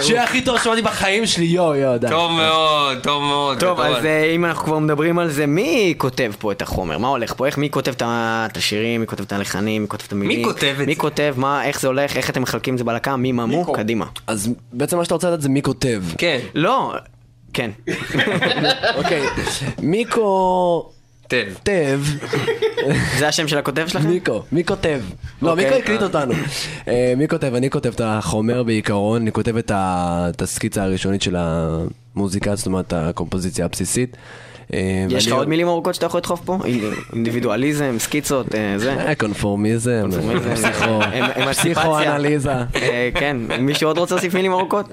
שיר 0.02 0.22
הכי 0.22 0.42
טוב 0.42 0.60
שמעתי 0.60 0.82
בחיים 0.82 1.26
שלי, 1.26 1.46
יואו, 1.46 1.76
יואו, 1.76 1.98
די. 1.98 2.08
טוב 2.10 2.32
מאוד, 2.32 2.98
טוב 3.04 3.24
מאוד. 3.24 3.60
טוב. 3.60 3.80
אז 3.80 4.06
אה, 4.06 4.32
אם 4.36 4.46
אנחנו 4.46 4.64
כבר 4.66 4.80
מדברים 4.80 5.20
על 5.20 5.30
זה, 5.30 5.46
מי 5.46 5.94
כותב 5.98 6.32
פה 6.40 6.52
את 6.52 6.62
החומר? 6.62 6.98
מה 6.98 7.08
הולך 7.08 7.34
פה? 7.38 7.46
איך, 7.46 7.58
מי 7.58 7.70
כותב 7.70 7.94
את 8.02 8.58
השירים? 8.58 9.02
מי 9.02 9.08
כותב 9.08 9.24
את 9.24 9.32
הלחנים? 9.32 9.82
מי 9.82 9.88
כותב 9.88 10.04
את 10.08 10.12
המילים? 10.12 10.44
כותב 10.44 10.76
את 10.82 10.88
מי 10.88 10.94
זה? 10.96 11.00
כותב? 11.00 11.34
מה, 11.38 11.66
איך 11.66 11.82
זה 11.82 11.88
הולך? 11.88 12.18
איך 12.18 12.30
אתם 12.30 12.42
מחלקים 12.42 12.74
את 12.74 12.78
זה 12.78 12.84
בלהקה? 12.84 13.16
מי 13.16 13.32
ממו? 13.32 13.74
קדימה. 13.74 14.06
אז 14.28 14.50
בעצם 14.74 14.98
מה 14.98 15.04
שאתה 15.04 15.16
רוצה 15.16 15.28
לדעת 15.28 15.42
זה 15.42 15.50
מי 15.50 15.62
כותב. 15.62 16.04
כן, 16.18 16.40
לא, 16.56 16.94
כן. 17.54 17.72
אוקיי, 18.98 19.22
מיקו 19.80 20.90
טב. 21.34 21.54
כותב, 21.56 22.02
זה 23.20 23.28
השם 23.28 23.48
של 23.48 23.58
הכותב 23.58 23.88
שלכם? 23.88 24.10
מיקו, 24.10 24.44
מי 24.52 24.66
כותב? 24.66 25.02
לא, 25.42 25.52
אוקיי. 25.52 25.66
מיקו 25.66 25.78
הקליט 25.78 26.02
אותנו. 26.02 26.34
אה, 26.88 27.14
מי 27.18 27.28
כותב? 27.28 27.56
אני 27.56 27.70
כותב 27.70 27.94
את 27.96 28.02
החומר 28.04 28.64
בעיקרון, 28.64 29.22
אני 29.22 29.32
כותב 29.32 29.58
את 29.58 30.42
הסקיצה 30.42 30.84
הראשונית 30.84 31.22
של 31.22 31.36
המוזיקה, 31.38 32.56
זאת 32.56 32.66
אומרת 32.66 32.94
הקומפוזיציה 32.94 33.66
הבסיסית. 33.66 34.18
אה, 34.74 35.06
יש 35.10 35.28
לך 35.28 35.34
עוד 35.34 35.50
מילים 35.50 35.68
ארוכות 35.68 35.96
שאתה 35.96 36.06
יכול 36.06 36.18
לדחוף 36.18 36.42
פה? 36.46 36.60
אינדיבידואליזם, 37.14 37.96
סקיצות, 38.00 38.56
אה, 38.56 38.74
זה? 38.78 39.14
קונפורמיזם. 39.18 40.10
פסיכואנליזה. 41.50 42.52
אה, 42.52 43.10
כן, 43.16 43.38
מישהו 43.60 43.90
עוד 43.90 43.98
רוצה 43.98 44.16
להוסיף 44.16 44.34
מילים 44.34 44.52
ארוכות? 44.52 44.92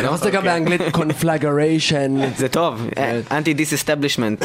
אני 0.00 0.08
רוצה 0.08 0.30
גם 0.30 0.44
באנגלית 0.44 0.80
conflagration. 0.92 2.16
זה 2.36 2.48
טוב, 2.48 2.88
antidisestablishment. 3.30 4.44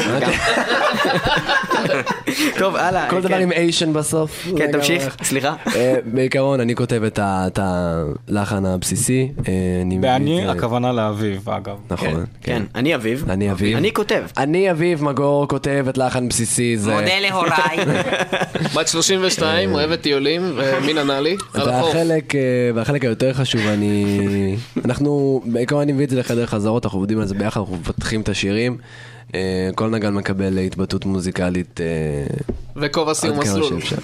טוב, 2.58 2.76
הלאה. 2.76 3.10
כל 3.10 3.16
כן. 3.16 3.28
דבר 3.28 3.36
עם 3.36 3.52
איישן 3.52 3.92
בסוף. 3.92 4.48
כן, 4.56 4.72
תמשיך. 4.72 5.16
סליחה. 5.22 5.54
בעיקרון 6.04 6.60
אני 6.60 6.74
כותב 6.74 7.02
את 7.16 7.58
הלחן 7.62 8.66
הבסיסי. 8.66 9.32
ואני, 10.02 10.48
הכוונה 10.48 10.92
לאביב, 10.92 11.50
אגב. 11.50 11.76
נכון, 11.90 12.24
כן, 12.42 12.62
אני 12.74 12.94
אביב. 12.94 13.24
אני 13.30 13.50
אביב. 13.50 13.76
אני 13.76 13.92
כותב. 13.92 14.22
אני 14.36 14.65
אביב 14.70 15.04
מגור 15.04 15.48
כותב 15.48 15.86
את 15.88 15.98
לחן 15.98 16.28
בסיסי 16.28 16.76
זה... 16.78 16.94
מודה 16.94 17.18
להוריי. 17.20 17.76
בת 18.76 18.88
32, 18.88 19.74
אוהבת 19.74 20.00
טיולים, 20.00 20.42
ומין 20.56 20.98
ענה 20.98 21.20
לי, 21.20 21.36
על 21.54 21.68
החוף. 21.68 21.94
והחלק, 21.94 22.34
אה, 22.34 22.40
והחלק 22.74 23.04
היותר 23.04 23.32
חשוב, 23.32 23.60
אני... 23.66 24.56
אנחנו, 24.84 25.40
בעיקרון 25.44 25.82
אני 25.82 25.92
מביא 25.92 26.04
את 26.04 26.10
זה 26.10 26.16
לחדר 26.20 26.46
חזרות, 26.46 26.84
אנחנו 26.84 26.98
עובדים 26.98 27.20
על 27.20 27.26
זה 27.26 27.34
ביחד, 27.34 27.60
אנחנו 27.60 27.76
מפתחים 27.76 28.20
את 28.20 28.28
השירים. 28.28 28.76
אה, 29.34 29.40
כל 29.74 29.88
נגן 29.90 30.14
מקבל 30.14 30.58
התבטאות 30.58 31.04
מוזיקלית 31.04 31.80
אה, 31.80 31.86
וכובע 32.76 33.14
סיום 33.14 33.38
מסלול. 33.38 33.80
שאפשר. 33.80 33.96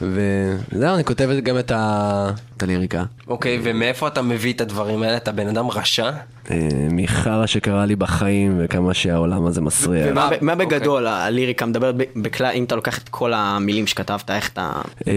וזהו, 0.00 0.94
אני 0.94 1.04
כותב 1.04 1.30
גם 1.42 1.58
את 1.58 1.70
ה- 1.70 2.30
את 2.53 2.53
הליריקה. 2.64 3.04
אוקיי, 3.28 3.60
ומאיפה 3.62 4.08
אתה 4.08 4.22
מביא 4.22 4.52
את 4.52 4.60
הדברים 4.60 5.02
האלה? 5.02 5.16
אתה 5.16 5.32
בן 5.32 5.48
אדם 5.48 5.70
רשע? 5.70 6.10
אה, 6.50 6.56
מחרא 6.90 7.46
שקרה 7.46 7.86
לי 7.86 7.96
בחיים 7.96 8.54
וכמה 8.58 8.94
שהעולם 8.94 9.46
הזה 9.46 9.60
מסריח. 9.60 10.06
ומה 10.10 10.30
מה 10.40 10.52
אוקיי. 10.52 10.66
בגדול 10.66 11.06
הליריקה 11.06 11.66
מדברת 11.66 11.94
בכלל, 12.16 12.52
אם 12.54 12.64
אתה 12.64 12.76
לוקח 12.76 12.98
את 12.98 13.08
כל 13.08 13.32
המילים 13.34 13.86
שכתבת, 13.86 14.30
איך 14.30 14.48
אתה... 14.48 14.72
אה. 15.08 15.12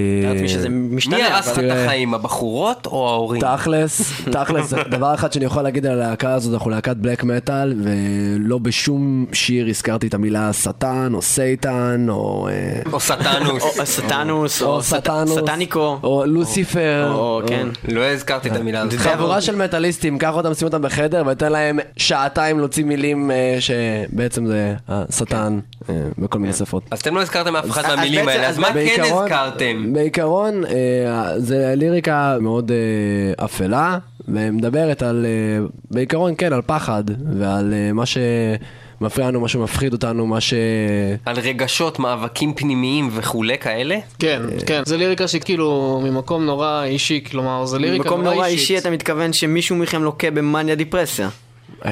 מי 0.69 1.23
הרס 1.23 1.47
לך 1.47 1.59
את. 1.59 1.63
החיים, 1.71 2.13
הבחורות 2.13 2.85
או 2.85 3.09
ההורים? 3.09 3.41
תכלס, 3.41 4.11
תכלס, 4.31 4.73
דבר 4.73 5.13
אחד 5.13 5.33
שאני 5.33 5.45
יכול 5.45 5.63
להגיד 5.63 5.85
על 5.85 6.01
הלהקה 6.01 6.33
הזאת, 6.33 6.53
אנחנו 6.53 6.69
להקת 6.69 6.95
black 6.95 7.23
metal, 7.23 7.73
ולא 7.83 8.57
בשום 8.57 9.25
שיר 9.33 9.67
הזכרתי 9.67 10.07
את 10.07 10.13
המילה 10.13 10.53
שטן, 10.53 11.11
או 11.13 11.21
Satan, 11.21 12.05
או... 12.09 12.47
אה, 12.51 12.91
או 12.93 12.99
סטנוס. 12.99 13.79
או 13.79 13.85
סטנוס, 13.85 14.61
או 14.61 14.67
או 14.67 14.81
סטנוס, 14.81 15.39
סטניקו. 15.39 15.99
או 16.03 16.23
לוסיפר, 16.25 17.36
כן. 17.47 17.67
לא 17.87 18.01
הזכרתי 18.05 18.49
את 18.49 18.55
המילה 18.55 18.81
הזאת. 18.81 18.99
חבורה 18.99 19.41
של 19.41 19.55
מטאליסטים, 19.55 20.17
קח 20.17 20.33
אותם, 20.33 20.53
שים 20.53 20.67
אותם 20.67 20.81
בחדר 20.81 21.23
ותן 21.27 21.51
להם 21.51 21.79
שעתיים 21.97 22.59
להוציא 22.59 22.85
מילים 22.85 23.31
אה, 23.31 23.57
שבעצם 23.59 24.45
זה 24.45 24.73
השטן 24.87 25.59
אה, 25.89 25.95
בכל 26.17 26.39
מיני 26.39 26.53
שפות. 26.53 26.83
אז 26.91 26.99
אתם 26.99 27.15
לא 27.15 27.21
הזכרתם 27.21 27.55
אף 27.55 27.69
אחד 27.69 27.95
מהמילים 27.95 28.27
האלה, 28.27 28.47
אז 28.47 28.57
מה 28.57 28.73
כן 28.73 29.03
הזכרתם? 29.03 29.93
בעיקרון, 29.93 30.65
אה, 30.65 31.39
זה 31.39 31.73
ליריקה 31.75 32.37
מאוד 32.41 32.71
אה, 32.71 33.45
אפלה, 33.45 33.97
ומדברת 34.27 35.03
על, 35.03 35.25
אה, 35.25 35.65
בעיקרון 35.91 36.33
כן, 36.37 36.53
על 36.53 36.61
פחד, 36.65 37.03
ועל 37.39 37.73
אה, 37.73 37.93
מה 37.93 38.03
שמפריע 38.99 39.27
לנו, 39.27 39.39
מה 39.39 39.47
שמפחיד 39.47 39.93
אותנו, 39.93 40.27
מה 40.27 40.41
ש... 40.41 40.53
על 41.25 41.39
רגשות, 41.39 41.99
מאבקים 41.99 42.53
פנימיים 42.53 43.09
וכולי 43.11 43.57
כאלה? 43.57 43.97
כן, 44.19 44.41
כן, 44.65 44.81
זה 44.85 44.97
ליריקה 44.97 45.27
שהיא 45.27 45.41
כאילו 45.41 46.01
ממקום 46.03 46.45
נורא 46.45 46.83
אישי, 46.83 47.23
כלומר, 47.31 47.65
זה 47.65 47.79
ליריקה 47.79 48.09
נורא 48.09 48.23
נורא 48.23 48.45
אישית. 48.45 48.59
אישי 48.59 48.77
אתה 48.77 48.89
מתכוון 48.89 49.33
שמישהו 49.33 49.75
מכם 49.75 50.03
לוקה 50.03 50.31
במאניה 50.31 50.75
דיפרסיה. 50.75 51.29
אה, 51.85 51.91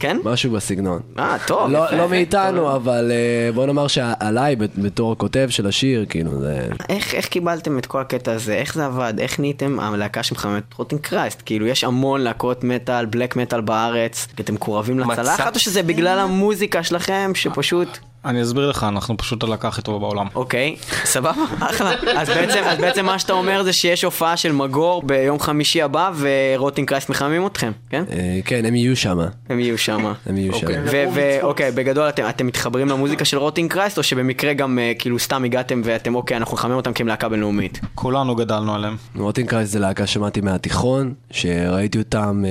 כן? 0.00 0.16
משהו 0.24 0.50
בסגנון. 0.52 1.00
אה, 1.18 1.36
טוב. 1.46 1.70
לא, 1.70 1.84
יפה. 1.86 1.96
לא 1.96 2.08
מאיתנו, 2.08 2.76
אבל 2.76 3.10
אה, 3.10 3.52
בוא 3.52 3.66
נאמר 3.66 3.86
שעליי, 3.86 4.56
בת- 4.56 4.78
בתור 4.78 5.12
הכותב 5.12 5.46
של 5.50 5.66
השיר, 5.66 6.04
כאילו, 6.08 6.40
זה... 6.40 6.62
איך, 6.88 7.14
איך 7.14 7.26
קיבלתם 7.26 7.78
את 7.78 7.86
כל 7.86 8.00
הקטע 8.00 8.32
הזה? 8.32 8.54
איך 8.54 8.74
זה 8.74 8.86
עבד? 8.86 9.14
איך 9.18 9.40
נהייתם 9.40 9.80
הלהקה 9.80 10.22
שמחממת 10.22 10.62
Rotting 10.76 11.00
Christ? 11.00 11.42
כאילו, 11.46 11.66
יש 11.66 11.84
המון 11.84 12.20
להקות 12.20 12.64
מטאל, 12.64 13.06
black 13.06 13.36
metal 13.36 13.60
בארץ, 13.60 14.28
אתם 14.40 14.54
מקורבים 14.54 14.98
לצלחת, 14.98 15.54
או 15.54 15.60
שזה 15.60 15.82
בגלל 15.82 16.18
המוזיקה 16.18 16.82
שלכם 16.82 17.30
שפשוט... 17.34 17.98
אני 18.26 18.42
אסביר 18.42 18.68
לך, 18.68 18.86
אנחנו 18.88 19.16
פשוט 19.16 19.42
הלהקה 19.42 19.68
הכי 19.68 19.82
טובה 19.82 19.98
בעולם. 19.98 20.26
אוקיי, 20.34 20.76
סבבה, 21.04 21.44
אחלה. 21.60 21.92
אז 22.16 22.28
בעצם, 22.28 22.62
אז 22.64 22.78
בעצם 22.78 23.06
מה 23.06 23.18
שאתה 23.18 23.32
אומר 23.32 23.62
זה 23.62 23.72
שיש 23.72 24.04
הופעה 24.04 24.36
של 24.36 24.52
מגור 24.52 25.02
ביום 25.02 25.40
חמישי 25.40 25.82
הבא, 25.82 26.10
ו 26.18 26.27
Rotting 26.27 26.88
Christ 26.88 27.08
מחממים 27.08 27.46
אתכם, 27.46 27.72
כן? 27.90 28.04
אה, 28.12 28.38
כן, 28.44 28.64
הם 28.64 28.74
יהיו 28.74 28.96
שם. 28.96 29.18
הם 29.48 29.60
יהיו 29.60 29.78
שם. 29.78 30.12
הם 30.26 30.36
יהיו 30.36 30.54
שם. 30.54 30.66
ואוקיי, 31.14 31.72
בגדול 31.72 32.08
אתם, 32.08 32.28
אתם 32.28 32.46
מתחברים 32.46 32.88
למוזיקה 32.88 33.24
של 33.24 33.38
Rotting 33.38 33.72
Christ, 33.72 33.98
או 33.98 34.02
שבמקרה 34.02 34.52
גם 34.52 34.78
אה, 34.78 34.92
כאילו 34.98 35.18
סתם 35.18 35.44
הגעתם 35.44 35.80
ואתם 35.84 36.14
אוקיי, 36.14 36.36
אנחנו 36.36 36.54
נחמם 36.56 36.72
אותם 36.72 36.92
כי 36.92 37.02
הם 37.02 37.08
להקה 37.08 37.28
בינלאומית? 37.28 37.80
כולנו 37.94 38.34
גדלנו 38.34 38.74
עליהם. 38.74 38.96
Rotting 39.16 39.45
Christ 39.45 39.70
זה 39.70 39.78
להקה 39.78 40.06
שמעתי 40.06 40.40
מהתיכון, 40.40 41.14
שראיתי 41.30 41.98
אותם 41.98 42.44
אה, 42.46 42.50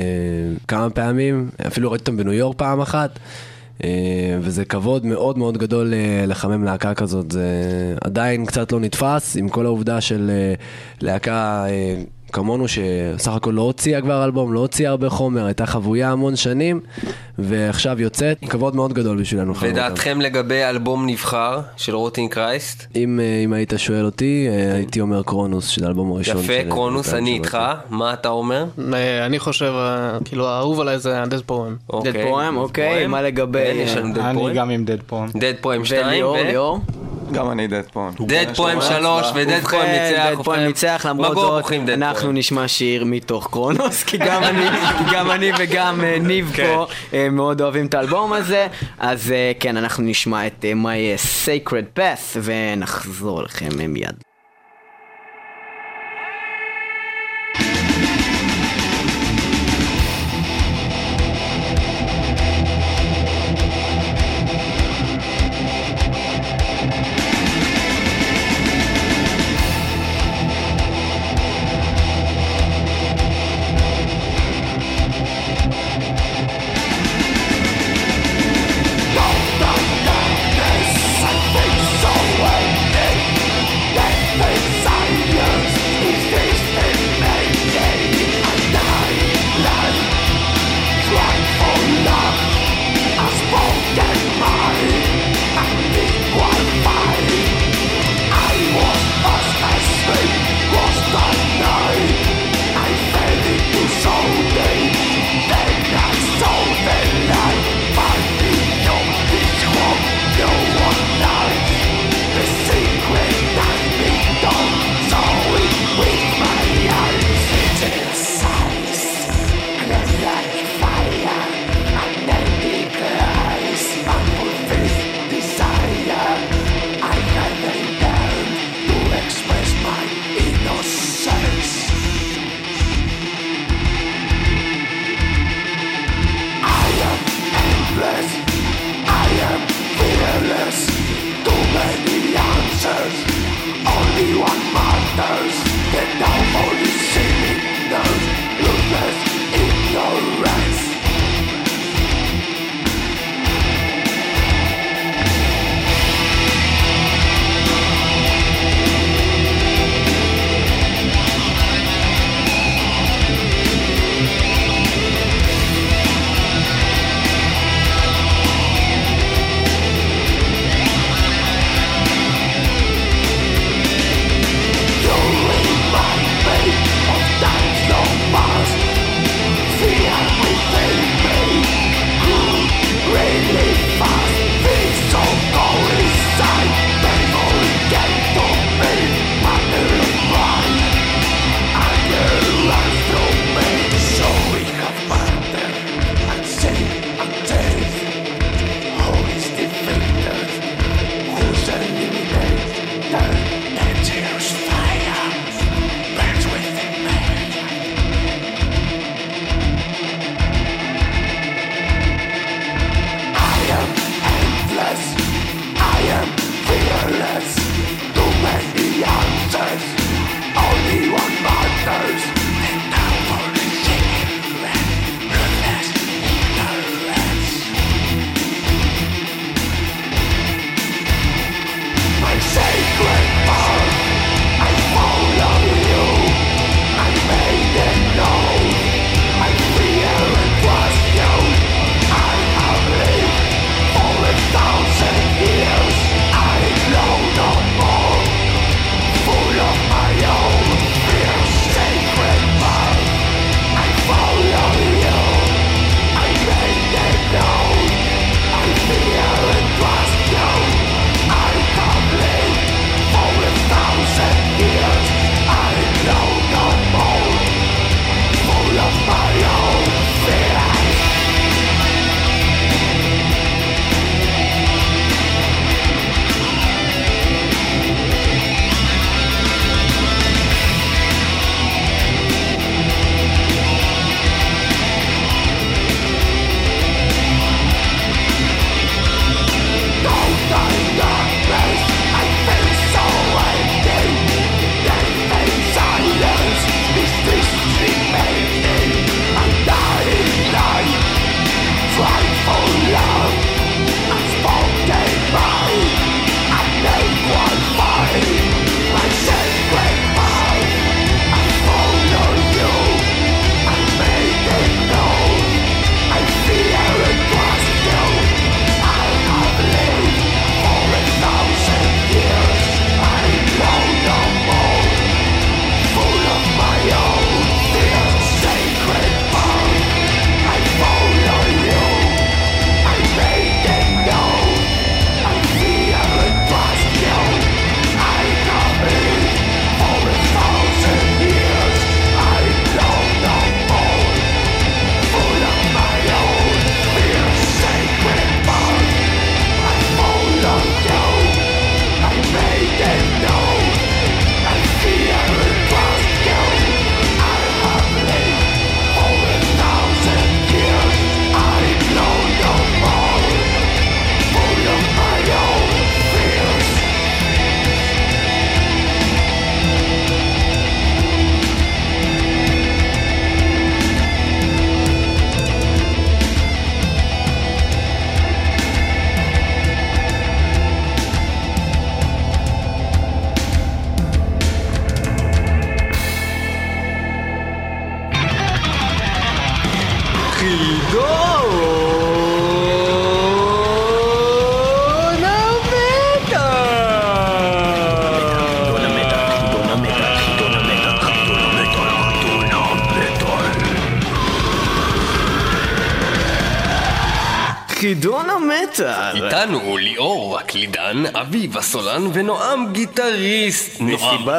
כמה 0.67 0.89
פעמים, 0.89 1.49
אפילו 1.67 1.91
ראיתי 1.91 2.01
אותם 2.01 2.17
בניו 2.17 2.33
יורק 2.33 2.57
פעם 2.57 2.81
אחת, 2.81 3.19
וזה 4.39 4.65
כבוד 4.65 5.05
מאוד 5.05 5.37
מאוד 5.37 5.57
גדול 5.57 5.93
אה, 5.93 6.25
לחמם 6.27 6.63
להקה 6.63 6.93
כזאת, 6.93 7.31
זה 7.31 7.49
עדיין 8.01 8.45
קצת 8.45 8.71
לא 8.71 8.79
נתפס, 8.79 9.37
עם 9.37 9.49
כל 9.49 9.65
העובדה 9.65 10.01
של 10.01 10.31
אה, 10.33 10.53
להקה... 11.01 11.65
כמונו 12.33 12.65
שסך 12.67 13.31
הכל 13.31 13.51
לא 13.51 13.61
הוציאה 13.61 14.01
כבר 14.01 14.23
אלבום, 14.25 14.53
לא 14.53 14.59
הוציאה 14.59 14.91
הרבה 14.91 15.09
חומר, 15.09 15.45
הייתה 15.45 15.65
חבויה 15.65 16.11
המון 16.11 16.35
שנים, 16.35 16.79
ועכשיו 17.39 18.01
יוצאת, 18.01 18.37
כבוד 18.49 18.75
מאוד 18.75 18.93
גדול 18.93 19.21
בשבילנו. 19.21 19.53
ודעתכם 19.59 20.21
לגבי 20.21 20.63
אלבום 20.63 21.05
נבחר 21.09 21.59
של 21.77 21.95
Rotting 21.95 22.31
Christ? 22.33 22.85
אם, 22.95 23.19
אה, 23.19 23.41
אם 23.45 23.53
היית 23.53 23.73
שואל 23.77 24.05
אותי, 24.05 24.47
אה, 24.49 24.73
הייתי 24.75 25.01
אומר 25.01 25.23
קרונוס, 25.23 25.67
שזה 25.67 25.85
האלבום 25.85 26.11
הראשון. 26.11 26.37
יפה, 26.37 26.53
של- 26.63 26.69
קרונוס, 26.69 27.09
של- 27.11 27.15
אני 27.15 27.29
של- 27.29 27.33
איתך, 27.43 27.57
מה 27.89 28.13
אתה 28.13 28.29
אומר? 28.29 28.65
אה, 28.93 29.25
אני 29.25 29.39
חושב, 29.39 29.73
כאילו, 30.25 30.47
האהוב 30.47 30.79
עליי 30.81 30.99
זה 30.99 31.21
הדד 31.21 31.41
פורם. 31.41 31.75
אוקיי. 31.89 32.11
דד 32.11 32.19
פורם, 32.23 32.57
אוקיי, 32.57 33.07
מה 33.07 33.21
לגבי... 33.21 33.59
כן, 33.93 34.13
דד 34.13 34.19
אני. 34.19 34.53
גם 34.53 34.69
עם 34.69 34.85
דד 34.85 34.97
פורם. 35.07 35.27
דד 35.35 35.53
פורם 35.61 35.85
2, 35.85 36.05
וליאור, 36.07 36.37
ליאור. 36.37 36.79
גם 37.31 37.51
אני 37.51 37.67
דד 37.67 37.81
פוהם. 37.93 38.13
דד 38.19 38.45
פורם 38.55 38.81
3 38.81 39.27
ודד 39.35 39.59
ובכן, 39.59 39.77
ניצח. 39.77 40.25
דד 40.25 40.43
פורם 40.43 40.59
ניצח, 40.59 41.05
למרות 41.09 41.35
זאת, 41.35 41.71
אנחנו. 41.93 42.31
נשמע 42.31 42.67
שיר 42.67 43.05
מתוך 43.05 43.47
קרונוס, 43.51 44.03
כי 44.03 44.17
גם 44.17 44.43
אני, 44.43 44.65
כי 44.97 45.03
גם 45.13 45.31
אני 45.31 45.51
וגם 45.59 46.03
אה, 46.03 46.17
ניב 46.19 46.51
כן. 46.55 46.73
פה 46.75 46.87
אה, 47.13 47.29
מאוד 47.29 47.61
אוהבים 47.61 47.85
את 47.85 47.93
האלבום 47.93 48.33
הזה, 48.33 48.67
אז 48.99 49.31
אה, 49.31 49.51
כן, 49.59 49.77
אנחנו 49.77 50.03
נשמע 50.03 50.47
את 50.47 50.65
My 50.83 51.45
Sacred 51.45 51.99
Path, 51.99 52.37
ונחזור 52.43 53.39
אליכם 53.39 53.79
אה, 53.81 53.87
מיד. 53.87 54.34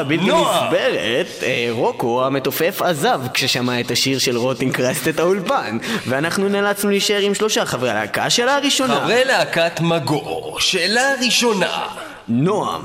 מסיבה 0.06 0.26
נועם, 0.26 0.28
בלתי 0.30 0.30
נועם. 0.30 0.64
נסברת, 0.64 1.42
אה, 1.42 1.68
רוקו 1.70 2.26
המתופף 2.26 2.82
עזב 2.82 3.20
כששמע 3.34 3.80
את 3.80 3.90
השיר 3.90 4.18
של 4.18 4.36
רוטינג 4.36 4.72
קרסט 4.72 5.08
את 5.08 5.18
האולפן 5.18 5.78
ואנחנו 6.06 6.48
נאלצנו 6.48 6.90
להישאר 6.90 7.20
עם 7.20 7.34
שלושה 7.34 7.64
חברי 7.64 7.90
הלהקה. 7.90 8.30
שאלה 8.30 8.56
הראשונה, 8.56 9.00
חברי 9.00 9.24
להקת 9.24 9.80
מגור, 9.80 10.56
שאלה 10.60 11.14
ראשונה. 11.24 11.86
נועם, 12.28 12.82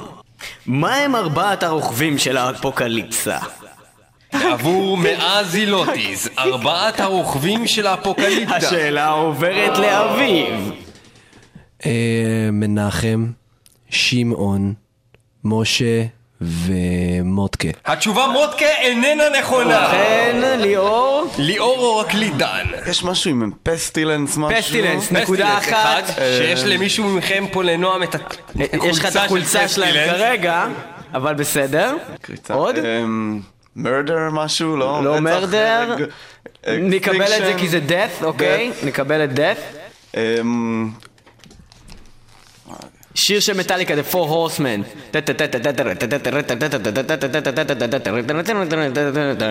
מה 0.66 0.96
הם 0.96 1.16
ארבעת 1.16 1.64
הרוכבים 1.64 2.18
של 2.18 2.38
האפוקליפסה? 2.38 3.38
עבור 4.32 4.98
מאה 4.98 5.44
זילוטיז, 5.44 6.30
ארבעת 6.40 7.00
הרוכבים 7.00 7.68
של 7.68 7.88
האפוקליפטה. 7.88 8.56
השאלה 8.56 9.10
עוברת 9.10 9.78
לאביב. 9.78 10.72
אה, 11.86 12.50
מנחם, 12.52 13.32
שמעון, 13.90 14.74
משה 15.44 16.04
ומוטקה. 16.42 17.68
התשובה 17.86 18.28
מודקה 18.28 18.66
איננה 18.66 19.24
נכונה. 19.40 19.88
כן, 19.92 20.58
ליאור? 20.60 21.28
ליאור 21.38 21.78
אור 21.78 22.02
הקלידן. 22.02 22.66
יש 22.88 23.04
משהו 23.04 23.32
עם 23.32 23.52
פסטילנס 23.64 24.38
משהו? 24.38 24.62
פסטילנס, 24.62 25.12
נקודה 25.12 25.58
אחת. 25.58 26.04
שיש 26.38 26.64
למישהו 26.64 27.10
מכם 27.10 27.46
פה 27.52 27.64
לנועם 27.64 28.04
את 28.04 28.16
יש 28.84 29.00
לך 29.00 29.06
את 29.06 29.16
החולצה 29.16 29.68
שלהם. 29.68 30.10
כרגע, 30.10 30.66
אבל 31.14 31.34
בסדר. 31.34 31.96
עוד? 32.50 32.76
מרדר 33.76 34.30
משהו? 34.32 34.78
לא? 34.78 35.04
לא 35.04 35.20
מרדר. 35.20 35.96
נקבל 36.68 37.22
את 37.24 37.46
זה 37.46 37.54
כי 37.58 37.70
זה 37.70 37.80
death, 37.88 38.24
אוקיי? 38.24 38.72
נקבל 38.84 39.24
את 39.24 39.30
death. 39.30 40.16
שיר 43.26 43.40
של 43.40 43.54
מטאליקה, 43.58 43.94
The 43.94 44.14
Four 44.14 44.28
Horsemen. 44.30 44.82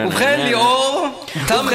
ובכן 0.07 0.41
ליאור, 0.45 1.07
תם. 1.49 1.55
זמנו 1.57 1.71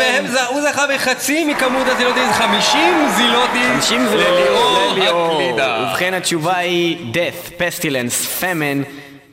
והם 0.00 0.26
ז- 0.26 0.36
הוא 0.48 0.62
זכה 0.62 0.84
בחצי 0.94 1.44
מכמות 1.44 1.86
הזילוטיז, 1.86 2.30
50 2.32 2.80
זילוטיז 3.16 3.66
50 3.74 4.06
זה 4.08 4.16
לליאור 4.16 4.92
לליאור. 4.92 5.32
הקלידה. 5.32 5.88
ובכן 5.90 6.14
התשובה 6.14 6.56
היא 6.56 6.96
death, 7.14 7.50
pestilence, 7.60 8.42
famine 8.42 8.84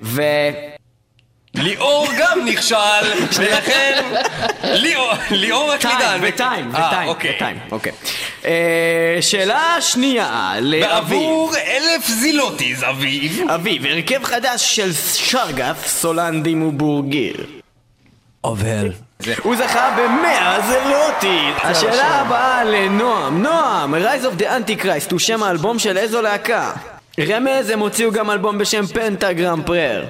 ו... 0.02 0.22
ליאור 1.58 2.08
גם 2.20 2.40
נכשל, 2.46 2.76
ולכן 3.38 4.04
ליאור- 5.32 5.72
הקלידן. 5.74 5.98
טיים, 6.00 6.22
וטיים, 6.24 6.76
אה, 6.76 6.88
וטיים, 6.88 7.08
אוקיי. 7.10 7.36
וטיים, 7.36 7.60
אוקיי. 7.72 7.92
אה, 8.46 9.18
שאלה 9.22 9.78
שנייה, 9.82 10.54
לאביב. 10.62 10.86
בעבור 10.88 11.52
אלף 11.58 12.08
זילוטיז, 12.08 12.84
אביב. 12.90 13.50
אביב, 13.50 13.86
הרכב 13.86 14.24
חדש 14.24 14.76
של 14.76 14.94
שרגף, 14.94 15.88
סולנדים 15.88 16.64
ובורגיר. 16.68 17.46
אובל. 18.44 18.92
הוא 19.44 19.56
זכה 19.56 19.96
במאה 19.98 20.58
זלוטית! 20.62 21.56
השאלה 21.64 22.08
הבאה 22.08 22.64
לנועם. 22.64 23.44
נועם, 23.44 23.96
Rise 23.96 24.26
of 24.26 24.42
the 24.42 24.46
Antichrist 24.46 25.12
הוא 25.12 25.20
שם 25.20 25.44
האלבום 25.44 25.80
של 25.80 25.98
איזו 25.98 26.22
להקה? 26.22 26.72
רמז, 27.20 27.70
הם 27.70 27.80
הוציאו 27.80 28.12
גם 28.12 28.32
אלבום 28.32 28.58
בשם 28.58 28.86
פנטגרם 28.86 29.62
פרר. 29.66 30.06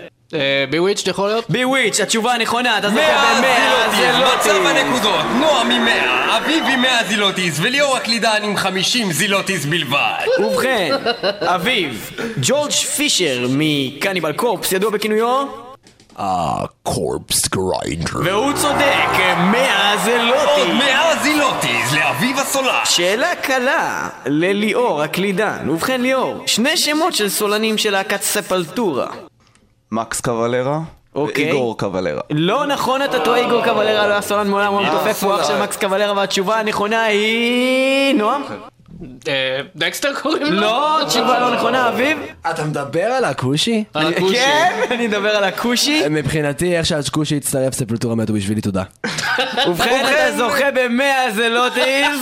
בוויצ'ד 0.72 1.08
יכול 1.08 1.28
להיות? 1.28 1.50
בוויץ', 1.50 2.00
התשובה 2.00 2.34
הנכונה, 2.34 2.78
אתה 2.78 2.90
מאה 2.90 3.38
במאה 3.38 3.90
זילוטיז, 3.96 4.36
מצב 4.36 4.44
זלוטית! 4.44 4.76
הנקודות, 4.78 5.26
נועם 5.40 5.72
עם 5.72 5.86
מאה, 5.86 6.38
אביב 6.38 6.64
עם 6.74 6.82
מאה 6.82 7.04
זילוטיז, 7.04 7.60
וליאור 7.60 7.98
הקלידן 7.98 8.40
עם 8.44 8.58
חמישים 8.58 9.12
זילוטיז 9.12 9.66
בלבד. 9.66 10.26
ובכן, 10.40 10.96
אביב, 11.42 12.12
ג'ורג' 12.42 12.72
פישר 12.72 13.48
מקניבל 13.50 14.34
קורפס, 14.34 14.72
ידוע 14.72 14.90
בכינויו? 14.90 15.46
קורפס 16.84 17.48
גריינדר. 17.48 18.20
והוא 18.24 18.54
צודק, 18.54 19.10
מאה 19.38 19.92
עוד 19.92 20.00
זלוטית! 20.04 20.74
מאה 20.74 21.24
זילוטיז 21.24 21.94
לאביב 21.94 22.40
הסולן. 22.40 22.82
שאלה 22.86 23.36
קלה 23.42 24.10
לליאור 24.26 25.02
הקלידן. 25.02 25.70
ובכן 25.70 26.02
ליאור, 26.02 26.44
שני 26.46 26.78
שמות 26.78 27.14
של 27.16 27.30
סולנים 27.30 27.78
של 27.78 27.92
להקת 27.92 28.22
ספלטורה. 28.22 29.08
מקס 29.92 30.22
קוולרה? 30.22 30.80
אוקיי. 31.16 31.46
ואיגור 31.46 31.78
קוולרה. 31.78 32.22
לא 32.30 32.66
נכון, 32.66 33.02
אתה 33.02 33.20
טועה, 33.20 33.40
איגור 33.40 33.64
קוולרה 33.64 34.08
לא 34.08 34.12
היה 34.12 34.22
סולן 34.22 34.48
מעולם, 34.48 34.74
הוא 34.74 34.82
המתופף, 34.82 35.24
הוא 35.24 35.36
אח 35.36 35.48
של 35.48 35.62
מקס 35.64 35.78
קוולרה, 35.78 36.14
והתשובה 36.18 36.60
הנכונה 36.60 37.04
היא... 37.04 38.16
נועם? 38.16 38.42
אה, 39.28 39.60
דקסטר 39.76 40.10
קוראים 40.22 40.42
לו? 40.44 40.62
לא, 40.62 41.00
תשובה 41.08 41.40
לא 41.40 41.56
נכונה, 41.56 41.90
אביב? 41.90 42.18
אתה 42.50 42.64
מדבר 42.64 43.04
על 43.04 43.26
הכושי? 43.26 43.84
על 43.94 44.08
הכושי. 44.14 44.36
כן, 44.36 44.72
אני 44.92 45.08
מדבר 45.08 45.30
על 45.30 45.44
הכושי. 45.44 46.04
מבחינתי, 46.10 46.78
איך 46.78 46.86
שהכושי 46.86 47.38
הצטרף, 47.38 47.74
ספלטורה 47.74 48.16
מתו 48.16 48.34
בשבילי, 48.34 48.62
תודה. 48.62 48.84
ובכן, 49.68 50.06
אתה 50.06 50.38
זוכה 50.38 50.72
במאה 50.72 51.32
זלוטיז, 51.36 52.20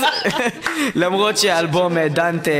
למרות 0.96 1.38
שהאלבום 1.38 1.98
אה, 1.98 2.08
דנטה 2.10 2.52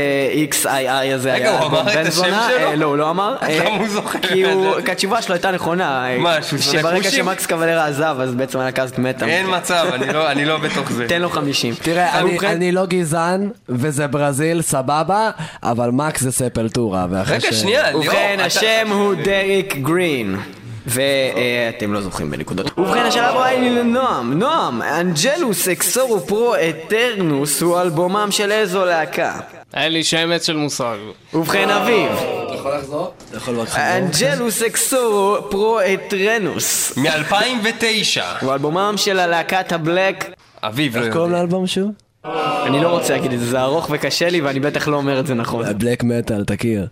XII 0.62 0.68
הזה 1.14 1.32
היה 1.32 1.62
אלבום 1.62 1.84
בן 1.94 2.10
זונה. 2.10 2.48
אה, 2.50 2.76
לא, 2.76 2.86
הוא 2.86 2.96
לא 2.96 3.10
אמר. 3.10 3.36
למה 3.42 3.70
הוא 3.78 3.88
זוכה 3.88 4.18
כי 4.18 4.44
התשובה 4.92 5.22
שלו 5.22 5.34
הייתה 5.34 5.50
נכונה. 5.50 6.06
מה, 6.18 6.42
שהוא 6.42 6.58
שונא 6.60 6.78
שברגע? 6.80 7.10
שמקס 7.10 7.46
קוולרה 7.46 7.86
עזב, 7.86 8.16
אז 8.20 8.34
בעצם 8.34 8.58
הלהקה 8.58 8.82
הזאת 8.82 8.98
מתה. 8.98 9.26
אין 9.26 9.46
מצב, 9.56 9.86
אני 9.92 10.12
לא- 10.12 10.30
אני 10.30 10.44
לא 10.44 10.58
בתוך 10.58 10.92
זה. 10.92 11.08
תן 11.08 11.22
לו 11.22 11.30
50. 11.30 11.74
תראה, 11.82 12.20
אני 12.44 12.72
לא 12.72 12.86
גזען, 12.86 13.48
וזה 13.68 14.03
ברזיל, 14.06 14.62
סבבה, 14.62 15.30
אבל 15.62 15.90
מקס 15.90 16.20
זה 16.22 16.32
Sepultura, 16.32 17.06
רגע, 17.26 17.40
ש- 17.52 17.60
שנייה, 17.60 17.82
ליאור. 17.88 18.02
ובכן, 18.04 18.34
אתה- 18.36 18.44
השם 18.44 18.88
הוא 18.90 19.14
דריק 19.24 19.76
גרין. 19.76 20.36
ואתם 20.86 21.92
לא 21.92 22.00
זוכרים 22.00 22.30
בנקודות. 22.30 22.78
ובכן, 22.78 22.98
השאלה 23.00 23.28
הבאה 23.30 23.46
היא 23.46 23.70
לנועם. 23.70 24.38
נועם, 24.38 24.82
Angelus 24.82 25.68
Exuro 25.68 26.20
pro 26.26 26.54
Eternus 26.54 27.62
הוא 27.62 27.80
אלבומם 27.80 28.28
של 28.30 28.52
איזו 28.52 28.84
להקה. 28.84 29.40
אין 29.74 29.92
לי 29.92 30.04
שמץ 30.04 30.46
של 30.46 30.56
מושג. 30.56 30.96
ובכן, 31.34 31.70
אביב. 31.70 32.08
אתה 33.28 33.36
יכול 33.36 33.54
בבקשה? 33.54 33.98
Angelus 33.98 34.62
Exuro 34.62 35.36
pro 35.50 35.78
Eternus. 35.94 36.96
מ-2009. 36.98 38.20
הוא 38.40 38.52
אלבומם 38.52 38.94
של 38.96 39.18
הלהקת 39.18 39.72
ה 39.72 39.79
black. 39.79 40.24
אביב, 40.62 40.92
לא 40.94 40.98
איך 40.98 41.06
יודע. 41.06 41.16
קוראים 41.16 41.32
לאלבום 41.32 41.66
שוב? 41.66 41.90
אני 42.66 42.82
לא 42.82 42.88
רוצה 42.88 43.12
להגיד 43.12 43.32
את 43.32 43.40
זה, 43.40 43.46
זה 43.46 43.60
ארוך 43.60 43.88
וקשה 43.90 44.30
לי 44.30 44.40
ואני 44.40 44.60
בטח 44.60 44.88
לא 44.88 44.96
אומר 44.96 45.20
את 45.20 45.26
זה 45.26 45.34
נכון. 45.34 45.64
black 45.78 46.02
metal, 46.02 46.44
תכיר. 46.44 46.86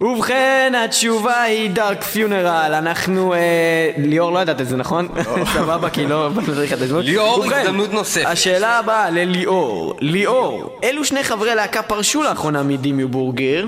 ובכן, 0.00 0.72
התשובה 0.84 1.42
היא 1.42 1.70
Dark 1.70 2.02
Funeral. 2.02 2.74
אנחנו... 2.74 3.34
אה, 3.34 3.90
ליאור 3.96 4.32
לא 4.32 4.38
ידעת 4.38 4.60
את 4.60 4.68
זה, 4.68 4.76
נכון? 4.76 5.08
סבבה, 5.54 5.90
כי 5.90 6.06
לא... 6.06 6.30
לא 6.34 6.42
צריך. 6.54 6.74
ליאור, 7.04 7.40
ובכן, 7.40 7.60
הזדמנות 7.60 7.92
נוספת. 7.92 8.26
השאלה 8.26 8.78
הבאה 8.78 9.10
לליאור. 9.10 9.96
ליאור, 10.00 10.78
אילו 10.82 11.04
שני 11.04 11.24
חברי 11.24 11.54
להקה 11.54 11.82
פרשו 11.82 12.22
לאחרונה 12.22 12.62
מ 12.62 12.69
Dimmu 12.69 13.04
Borgir? 13.04 13.64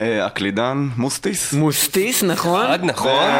אה, 0.00 0.26
הקלידן, 0.26 0.88
Mustis? 0.96 1.52
Mustis, 1.52 2.22
נכון? 2.22 2.66
אחד 2.66 2.84
נכון. 2.84 3.30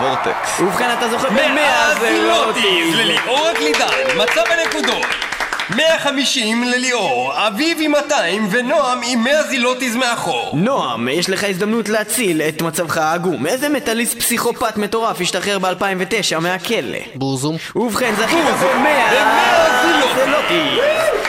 Vortex. 0.00 0.60
ובכן, 0.60 0.88
אתה 0.98 1.08
זוכר 1.08 1.30
במאה 1.30 1.54
מאה 1.54 1.94
זלוטיז. 1.94 2.62
זילוטיז 2.64 2.96
לליאור 2.96 3.48
הקלידן, 3.52 4.22
מצב 4.22 4.42
הנקודות. 4.50 5.23
150 5.70 6.64
לליאור, 6.64 7.32
אביב 7.46 7.78
עם 7.80 7.90
200 7.90 8.48
ונועם 8.50 9.00
עם 9.06 9.24
100 9.24 9.42
זילוטיז 9.42 9.96
מאחור. 9.96 10.50
נועם, 10.56 11.08
יש 11.08 11.30
לך 11.30 11.44
הזדמנות 11.44 11.88
להציל 11.88 12.42
את 12.42 12.62
מצבך 12.62 12.98
העגום. 12.98 13.46
איזה 13.46 13.68
מטאליסט 13.68 14.18
פסיכופת 14.18 14.76
מטורף 14.76 15.20
השתחרר 15.20 15.58
ב-2009 15.58 16.38
מהכלא? 16.40 16.98
בוזום. 17.14 17.56
ובכן, 17.76 18.14
זכית 18.18 18.38
במאה 18.38 19.10
במאה 19.10 20.14
זילוטיז. 20.14 20.80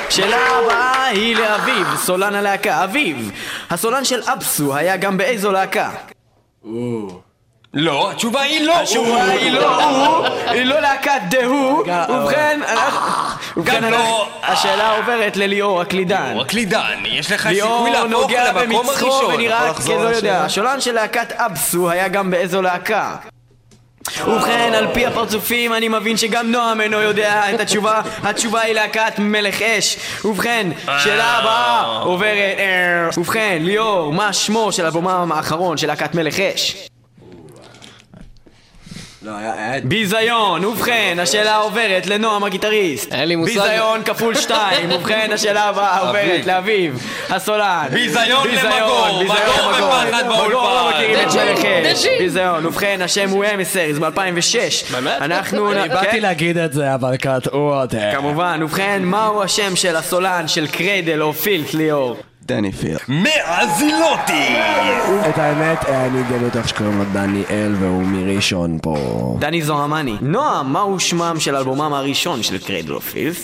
שאלה 0.10 0.38
הבאה 0.38 1.06
היא 1.06 1.36
לאביב, 1.36 1.88
סולן 1.98 2.36
הלהקה. 2.36 2.84
אביב, 2.84 3.32
הסולן 3.70 4.06
של 4.06 4.22
אבסו 4.24 4.76
היה 4.76 4.98
גם 4.98 5.18
באיזו 5.18 5.52
להקה? 5.52 5.90
לא, 7.76 8.12
התשובה 8.12 8.42
היא 8.42 8.66
לא. 8.68 8.76
התשובה 8.82 9.24
היא 9.24 9.52
לא 9.52 9.84
הוא, 9.84 10.26
היא 10.48 10.64
לא 10.66 10.80
להקת 10.82 11.12
דהו. 11.30 11.84
ובכן, 12.10 12.60
אנחנו- 12.70 13.38
ובכן, 13.58 13.82
גם 13.82 13.92
לא. 13.92 14.28
השאלה 14.44 14.98
עוברת 14.98 15.38
לליאור 15.38 15.82
הקלידן. 15.82 16.38
הקלידן, 16.42 17.04
יש 17.06 17.32
לך 17.32 17.46
ליאור 17.46 17.72
סיכוי 17.78 17.92
להפוך 17.92 18.12
נוגע 18.12 18.52
למקום 18.54 18.88
במצחו 18.88 19.06
הראשון. 19.06 19.34
ונראה 19.36 19.70
לחזור 19.70 19.96
כלא 19.96 20.08
על 20.08 20.14
יודע. 20.14 20.18
השאלה? 20.34 20.46
השולן 20.46 20.82
של 20.82 20.92
להקת 20.94 21.32
אבסו 21.32 21.90
היה 21.90 22.08
גם 22.08 22.32
באיזו 22.32 22.62
להקה? 22.62 23.16
ובכן, 24.28 24.72
על 24.76 24.88
פי 24.94 25.06
הפרצופים 25.06 25.74
אני 25.74 25.88
מבין 25.88 26.18
שגם 26.18 26.52
נועם 26.52 26.82
אינו 26.82 27.02
יודע 27.02 27.44
את 27.56 27.60
התשובה. 27.60 28.02
התשובה 28.24 28.62
היא 28.62 28.74
להקת 28.74 29.14
מלך 29.20 29.62
אש. 29.62 29.98
ובכן, 30.26 30.68
שאלה 31.04 31.38
הבאה 31.38 31.84
עוברת... 32.02 32.56
אה, 32.60 33.10
ובכן, 33.18 33.58
ליאור, 33.62 34.14
מה 34.14 34.34
שמו 34.34 34.72
של 34.72 34.86
אלבומם 34.86 35.32
האחרון 35.36 35.78
של 35.78 35.88
להקת 35.88 36.16
מלך 36.16 36.40
אש? 36.40 36.88
לא, 39.26 39.32
היה... 39.38 39.80
ביזיון, 39.84 40.66
ובכן, 40.66 41.18
השאלה 41.22 41.56
עוברת 41.56 42.08
לנועם 42.08 42.44
הגיטריסט. 42.44 43.14
אין 43.14 43.28
לי 43.28 43.36
מושג. 43.36 43.60
ביזיון 43.60 44.04
כפול 44.04 44.36
שתיים, 44.36 44.90
ובכן, 44.92 45.30
השאלה 45.34 45.64
הבאה 45.64 46.00
עוברת 46.00 46.46
לאביב, 46.46 47.04
הסולן. 47.30 47.88
ביזיון 47.92 48.48
למגור, 48.48 49.20
ביזיון, 49.20 49.38
מגור 49.76 49.88
ופחד 49.88 50.24
מגור 50.26 50.48
לא 50.48 50.62
באולפן. 50.62 50.98
מכירים 50.98 51.28
את. 51.28 51.92
דשי. 51.92 52.18
ביזיון, 52.20 52.66
ובכן, 52.66 53.02
השם 53.02 53.30
הוא 53.30 53.46
אמסריז 53.54 54.00
ב-2006. 54.00 54.92
באמת? 54.92 55.22
אנחנו... 55.22 55.72
אני 55.72 55.90
כן, 55.90 55.96
באתי 55.96 56.20
להגיד 56.20 56.58
את 56.58 56.74
זה, 56.74 56.94
אבל 56.94 57.18
קטעו 57.18 57.82
אותי. 57.82 57.98
כמובן, 58.12 58.60
ובכן, 58.64 59.04
מהו 59.04 59.44
השם 59.44 59.76
של 59.76 59.96
הסולן 59.96 60.48
של 60.48 60.68
קריידל 60.68 61.22
או 61.22 61.34
פילט, 61.34 61.74
ליאור? 61.74 62.18
דני 62.46 62.72
פיר. 62.72 62.98
מהזילוטי! 63.08 64.56
את 65.30 65.38
האמת, 65.38 65.86
אני 65.86 66.24
די 66.24 66.46
בטוח 66.46 66.68
שקוראים 66.68 66.98
לו 66.98 67.04
דניאל 67.14 67.76
והוא 67.80 68.04
מראשון 68.04 68.78
פה. 68.82 68.98
דני 69.40 69.62
זוהמני. 69.62 70.16
נועם, 70.22 70.74
מהו 70.74 71.00
שמם 71.00 71.36
של 71.40 71.56
אלבומם 71.56 71.94
הראשון 71.94 72.44
של 72.44 72.58
Cradle 72.58 72.94
of 72.94 73.02
Filth? 73.02 73.36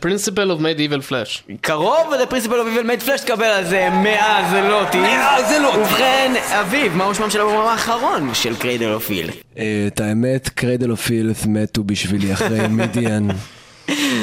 Principle 0.00 0.50
of 0.50 0.60
Made 0.60 0.78
Evil 0.78 1.00
Flesh. 1.00 1.42
קרוב 1.60 2.12
ל-Principle 2.18 2.46
of 2.48 2.48
Evil 2.78 2.86
Made 2.86 3.08
Flesh 3.08 3.22
תקבל 3.24 3.44
על 3.44 3.64
זה 3.64 3.88
מאה 3.90 4.48
זלוטי. 4.50 4.98
מאה 4.98 5.42
זלוטי. 5.48 5.78
ובכן, 5.78 6.32
אביב, 6.60 6.96
מהו 6.96 7.14
שמם 7.14 7.30
של 7.30 7.40
האלבום 7.40 7.66
האחרון 7.66 8.34
של 8.34 8.56
Cradle 8.56 8.92
of 8.92 9.06
Filth? 9.06 9.30
אה, 9.58 9.84
את 9.86 10.00
האמת, 10.00 10.48
Cradle 10.48 10.90
of 10.90 11.00
Filth 11.06 11.46
מתו 11.46 11.84
בשבילי 11.84 12.32
אחרי 12.32 12.68
Midian. 12.78 13.28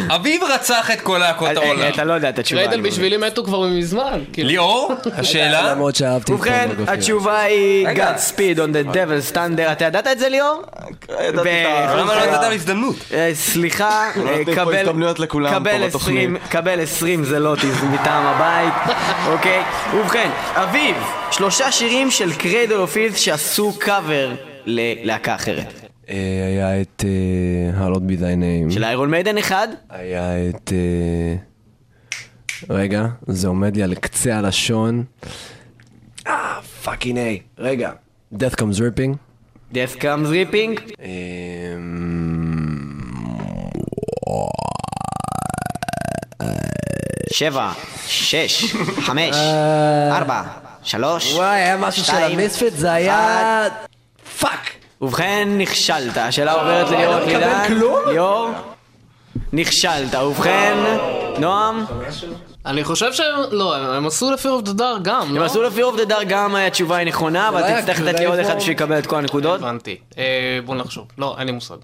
אביב 0.10 0.42
רצח 0.44 0.92
את 0.92 1.02
כל 1.02 1.18
להקות 1.18 1.50
העולם. 1.58 1.88
אתה 1.94 2.04
לא 2.04 2.14
יודע 2.14 2.30
את 2.30 2.40
התשובה. 2.40 2.62
Cradle 2.62 2.82
בשבילי 2.82 3.18
מתו 3.18 3.44
כבר 3.44 3.62
מזמן. 3.68 4.20
כאילו. 4.34 4.50
ליאור, 4.50 4.94
השאלה? 5.18 5.72
למרות 5.72 5.96
שאהבתי 5.96 6.34
ובכן. 6.34 6.70
התשובה 6.88 7.40
היא. 7.40 7.88
Godspeed 7.88 8.58
on 8.58 8.74
the 8.74 8.94
Devil's 8.96 9.36
Thunder. 9.36 9.72
אתה 9.72 9.86
ידעת 9.86 10.08
את 10.08 10.20
זה 10.20 10.30
ליאור? 10.30 10.62
למה 11.10 12.16
לא 12.42 12.50
לי 12.50 12.56
הזדמנות? 12.56 12.96
אה, 13.14 13.30
סליחה, 13.34 14.10
לא 14.16 14.30
אה, 14.30 14.56
קבל- 14.56 14.76
הזדמנויות 14.76 15.20
לכולם 15.20 15.54
קבל 15.54 15.64
פה 15.64 15.86
20 15.86 16.34
בתוכנית. 16.34 16.52
קבל 16.52 16.80
20 16.82 17.24
זלוטיז 17.26 17.84
מטעם 17.84 18.26
הבית, 18.26 18.98
אוקיי? 19.34 19.62
ובכן, 19.96 20.30
אביב, 20.56 20.96
שלושה 21.32 21.72
שירים 21.72 22.12
של 22.12 22.34
Cradle 22.34 22.76
of 22.76 22.92
Filth 22.92 23.18
שעשו 23.18 23.74
קאבר 23.80 24.32
ללהקה 24.66 25.36
אחרת. 25.36 25.83
אה, 26.10 26.46
היה 26.48 26.82
את 26.82 27.06
אה, 27.06 27.84
Hallowed 27.84 28.04
Be 28.04 28.16
Thy 28.16 28.36
Name. 28.36 28.72
של 28.72 28.84
Iron 28.84 29.12
Maiden 29.12 29.38
אחד, 29.38 29.68
היה 29.90 30.50
את... 30.50 30.74
אה, 30.74 31.36
רגע, 32.70 33.06
זה 33.28 33.48
עומד 33.48 33.76
לי 33.76 33.84
על 33.84 33.96
קצה 33.96 34.38
הלשון. 34.38 35.04
אה, 36.28 36.62
fucking 36.84 37.18
A. 37.18 37.40
רגע. 37.58 37.92
death 38.34 38.56
comes 38.56 38.80
ripping. 38.80 39.34
Death 39.74 39.98
Comes 39.98 40.30
Ripping, 40.30 40.80
שבע, 47.34 47.72
שש, 48.08 48.74
חמש, 49.06 49.36
ארבע, 50.12 50.44
שלוש, 50.84 51.34
וואי, 51.34 51.56
היה 51.56 51.78
משהו 51.78 52.04
של 52.04 52.12
שתיים, 52.12 52.40
ה 52.40 52.44
Misfits, 52.44 52.74
זה 52.74 52.94
היה... 52.94 53.68
fuck! 54.40 54.73
ובכן, 55.04 55.50
נכשלת. 55.58 56.18
השאלה 56.18 56.52
עוברת 56.54 56.90
לליאור 56.90 57.16
לא. 57.20 57.68
כלום? 57.68 57.96
ליאור, 58.08 58.50
נכשלת. 59.54 60.16
ובכן, 60.16 60.78
נועם, 61.40 61.86
אני 62.66 62.84
חושב 62.84 63.14
שהם, 63.14 63.26
לא, 63.52 63.76
הם- 63.76 64.08
עשו 64.08 64.32
ל 64.32 64.35
Fear 64.35 64.48
of 64.48 64.62
the 64.62 64.74
Dark 64.74 64.98
גם, 65.02 65.22
הם 65.22 65.38
לא? 65.38 65.46
עשו 65.46 65.64
ל 65.64 65.84
Fear 65.84 65.96
of 65.96 66.02
the 66.02 66.11
Dark 66.11 66.24
גם 66.28 66.56
התשובה 66.56 66.98
היא 66.98 67.08
נכונה, 67.08 67.50
אבל 67.50 67.80
תצטרך 67.82 68.00
לתת 68.02 68.20
לי 68.20 68.26
עוד 68.26 68.40
אחד 68.40 68.56
לקבל 68.70 69.00
את 69.00 69.06
כל 69.06 69.16
הנקודות. 69.16 69.60
הבנתי. 69.60 69.98
אה, 70.18 70.24
בוא 70.66 70.76
נחשוב. 70.76 71.08
לא, 71.18 71.36
אין 71.40 71.48
לי 71.48 71.52
מושג. 71.54 71.76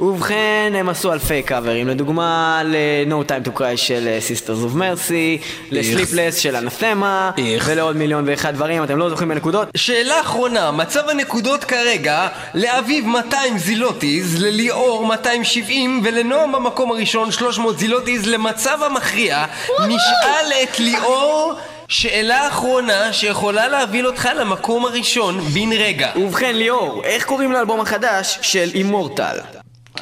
ובכן, 0.00 0.72
הם 0.76 0.88
עשו 0.88 1.12
אלפי 1.12 1.42
קאברים, 1.42 1.88
לדוגמה 1.88 2.62
ל-No 2.64 3.28
Time 3.28 3.48
to 3.48 3.58
Cry 3.58 3.76
של 3.76 4.08
אה, 4.08 4.18
Sisters 4.28 4.70
of 4.70 4.76
Mercy, 4.76 5.44
ל-Sleepless 5.70 6.36
של 6.38 6.56
Anathema. 6.56 7.30
ולעוד 7.66 7.96
מיליון 7.96 8.24
ואחד 8.26 8.54
דברים, 8.54 8.84
אתם 8.84 8.98
לא 8.98 9.10
זוכרים 9.10 9.28
בנקודות? 9.28 9.68
שאלה 9.76 10.20
אחרונה, 10.20 10.70
מצב 10.70 11.08
הנקודות 11.08 11.64
כרגע, 11.64 12.28
לאביב 12.54 13.06
200 13.06 13.58
זילוטיז, 13.58 14.42
לליאור 14.42 15.06
270 15.06 16.00
ולנועם 16.04 16.52
במקום 16.52 16.90
הראשון 16.92 17.30
300 17.30 17.78
זילוטיז, 17.78 18.26
למצב 18.26 18.78
המכריע 18.82 19.44
נשאל 19.86 20.52
את 20.62 20.78
ליאור 20.78 21.54
שאלה 21.90 22.48
אחרונה 22.48 23.12
שיכולה 23.12 23.68
להוביל 23.68 24.06
אותך 24.06 24.28
למקום 24.40 24.86
הראשון 24.86 25.40
בן 25.40 25.72
רגע. 25.72 26.10
ובכן, 26.16 26.56
ליאור, 26.56 27.04
איך 27.04 27.24
קוראים 27.24 27.52
לאלבום 27.52 27.80
החדש 27.80 28.38
של 28.42 28.70
אימורטל? 28.74 29.38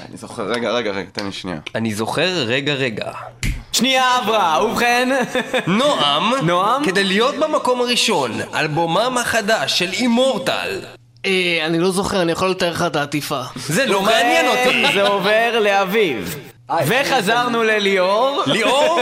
אני 0.09 0.17
זוכר, 0.17 0.43
רגע, 0.43 0.71
רגע, 0.71 0.91
רגע, 0.91 1.09
תן 1.13 1.27
לי 1.27 1.33
שנייה. 1.33 1.59
אני 1.75 1.95
זוכר 1.95 2.45
רגע 2.47 2.75
רגע. 2.75 3.11
שנייה 3.73 4.17
עברה, 4.17 4.65
ובכן... 4.65 5.09
נועם, 5.67 6.33
נועם? 6.43 6.85
כדי 6.85 7.05
להיות 7.05 7.35
במקום 7.35 7.81
הראשון, 7.81 8.33
אלבומם 8.55 9.17
החדש 9.21 9.79
של 9.79 9.93
אימורטל. 9.93 10.81
אה, 11.27 11.59
אני 11.67 11.79
לא 11.79 11.91
זוכר, 11.91 12.23
אני 12.23 12.33
יכול 12.33 12.51
לתאר 12.51 12.71
לך 12.71 12.85
את 12.87 12.97
העטיפה. 12.97 13.41
זה 13.57 13.87
לא 13.87 14.03
מעניין 14.03 14.47
אותי. 14.49 14.93
זה 14.95 15.03
עובר 15.03 15.61
לאביב. 15.61 16.37
וחזרנו 16.87 17.63
לליאור. 17.63 18.43
ליאור, 18.47 19.01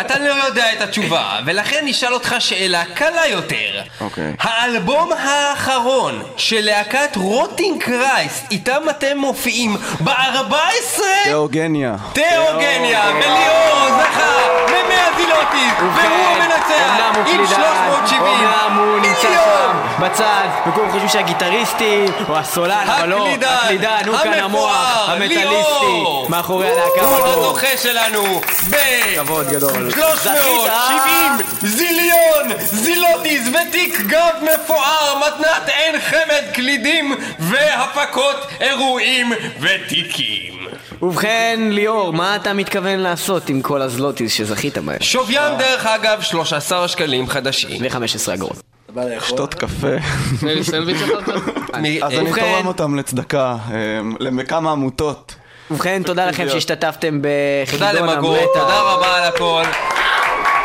אתה 0.00 0.18
לא 0.18 0.44
יודע 0.46 0.72
את 0.72 0.80
התשובה, 0.80 1.38
ולכן 1.44 1.80
נשאל 1.84 2.14
אותך 2.14 2.34
שאלה 2.38 2.84
קלה 2.94 3.26
יותר. 3.26 3.80
אוקיי. 4.00 4.32
האלבום 4.40 5.12
האחרון 5.12 6.22
של 6.36 6.60
להקת 6.60 7.16
רוטינג 7.16 7.82
קרייסט, 7.82 8.50
איתם 8.50 8.82
אתם 8.90 9.18
מופיעים 9.18 9.76
ב-14 10.00 11.00
תיאוגניה. 11.24 11.96
תיאוגניה, 12.12 13.02
וליאור 13.14 14.00
זכה 14.00 14.32
ב-100 14.66 15.16
זילוטיס, 15.16 15.72
והוא 15.80 15.92
המנצח 16.28 17.16
עם 17.16 17.24
קלידן, 17.24 17.46
370 17.46 18.22
אומנם 18.22 18.78
הוא 18.78 18.98
נמצא. 18.98 19.22
שם 19.22 19.76
בצד, 20.00 20.48
וכולם 20.68 20.90
חושבים 20.90 21.08
שהגיטריסטי 21.08 22.04
או 22.28 22.36
הסולן, 22.36 22.86
אבל 22.98 23.08
לא, 23.08 23.26
הקלידן, 23.26 23.48
הקלידן, 23.64 24.00
הוא 24.06 24.16
כאן 24.16 24.32
המוח, 24.32 24.70
המפואר, 24.70 25.12
המטאליסטי, 25.12 25.44
ליאור. 25.44 26.26
מאחורי 26.30 26.70
הלהקה 26.70 26.85
בגור. 26.96 27.26
הזוכה 27.26 27.76
שלנו 27.82 28.40
ב... 28.70 28.74
כבוד 29.16 29.46
גדול. 29.48 29.90
370 29.90 31.46
זיליון 31.62 32.58
זילוטיס 32.58 33.48
ותיק 33.48 34.00
גב 34.06 34.34
מפואר, 34.42 35.18
מתנת 35.18 35.68
עין 35.68 36.00
חמד 36.00 36.52
קלידים 36.54 37.14
והפקות 37.38 38.36
אירועים 38.60 39.32
ותיקים. 39.60 40.68
ובכן, 41.02 41.60
ליאור, 41.70 42.12
מה 42.12 42.36
אתה 42.36 42.52
מתכוון 42.52 42.98
לעשות 42.98 43.48
עם 43.48 43.62
כל 43.62 43.82
הזלוטיס 43.82 44.32
שזכית 44.32 44.78
בהם? 44.78 44.98
שוויים 45.00 45.58
דרך 45.58 45.86
אגב 45.86 46.22
13 46.22 46.88
שקלים 46.88 47.28
חדשים. 47.28 47.82
ו-15 47.82 48.34
אגורות. 48.34 48.62
שתות 49.20 49.54
קפה. 49.54 49.86
אז 52.02 52.14
אני 52.14 52.32
תורם 52.40 52.66
אותם 52.66 52.94
לצדקה, 52.94 53.56
אה, 53.70 54.00
לכמה 54.20 54.72
עמותות. 54.72 55.34
ובכן, 55.70 56.02
תודה 56.02 56.26
לכם 56.26 56.48
שהשתתפתם 56.48 57.20
תודה 57.22 57.28
בחידון 57.66 57.94
למגור, 57.94 58.36
המטאל. 58.36 58.46
תודה 58.60 58.80
רבה 58.80 59.16
על 59.16 59.24
הכל. 59.24 59.62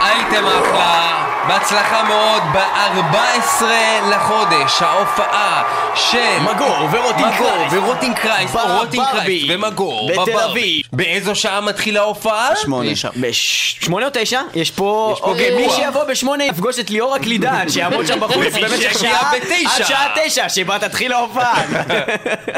הייתם 0.02 0.44
אחלה, 0.46 1.26
בהצלחה 1.48 2.04
מאוד, 2.04 2.42
ב-14 2.54 3.64
לחודש, 4.12 4.82
ההופעה 4.82 5.64
של 5.96 6.40
מגור 6.42 6.88
ו 6.92 6.96
Rotting 6.96 7.28
מגור 7.36 7.50
Christ. 7.50 7.76
ו 7.76 7.81
Rotting 7.81 8.16
Christ, 8.16 8.56
או 8.56 8.78
Rotting 8.80 9.06
בברבי. 9.12 9.26
Christ 9.26 9.46
ומגור, 9.50 10.10
בתל. 10.12 10.40
אביב. 10.40 10.82
באיזו 10.94 11.36
שעה 11.36 11.62
מתחילה 11.62 12.00
ההופעה? 12.00 12.56
שמונה. 12.56 12.90
בשמונה 13.16 14.06
או 14.06 14.12
תשע? 14.14 14.42
יש 14.54 14.72
פה... 14.72 15.12
יש 15.14 15.20
פה 15.22 15.26
אוקיי. 15.28 15.56
מי 15.56 15.70
שיבוא 15.70 16.04
בשמונה 16.04 16.44
יפגוש 16.44 16.80
את 16.80 16.90
ליאור 16.90 17.16
הקלידן, 17.16 17.70
שיעמוד 17.70 18.08
שם 18.08 18.20
בחוץ 18.20 18.54
במשך 18.64 19.00
שעה, 19.00 19.32
בתשע. 19.36 19.70
עד 19.76 19.86
שעה 19.86 20.08
תשע, 20.16 20.50
שבה 20.50 20.80
תתחיל 20.80 21.14
ההופעה. 21.14 21.64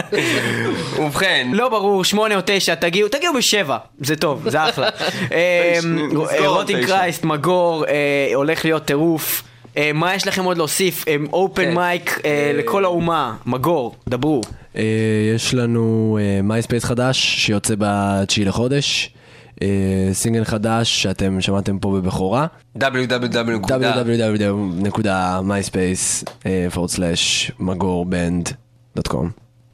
ובכן, 0.99 1.47
לא 1.53 1.69
ברור, 1.69 2.03
שמונה 2.03 2.35
או 2.35 2.39
תשע, 2.45 2.75
תגיעו, 2.75 3.09
תגיעו 3.09 3.33
בשבע, 3.33 3.77
זה 3.99 4.15
טוב, 4.15 4.49
זה 4.49 4.69
אחלה. 4.69 4.89
אה, 5.31 5.79
Rotting. 6.45 6.85
Christ, 6.85 7.23
מגור, 7.23 7.85
אה, 7.85 7.91
הולך 8.35 8.65
להיות 8.65 8.72
טירוף. 8.79 9.43
אה, 9.77 9.91
מה 9.93 10.15
יש 10.15 10.27
לכם 10.27 10.43
עוד 10.43 10.57
להוסיף? 10.57 11.05
open 11.33 11.63
כן. 11.63 11.75
mic 11.75 12.19
לכל 12.53 12.85
האומה, 12.85 13.35
מגור, 13.45 13.95
דברו. 14.09 14.41
אה, 14.75 14.83
יש 15.35 15.53
לנו 15.53 16.17
MySpace 16.43 16.83
חדש 16.83 17.17
שיוצא 17.17 17.75
ב-9 17.77 18.45
לחודש. 18.45 19.13
אה, 19.61 20.09
סינגל 20.13 20.43
חדש 20.43 21.03
שאתם 21.03 21.41
שמעתם 21.41 21.79
פה 21.79 21.91
בבכורה. 21.91 22.47
www. 22.79 22.83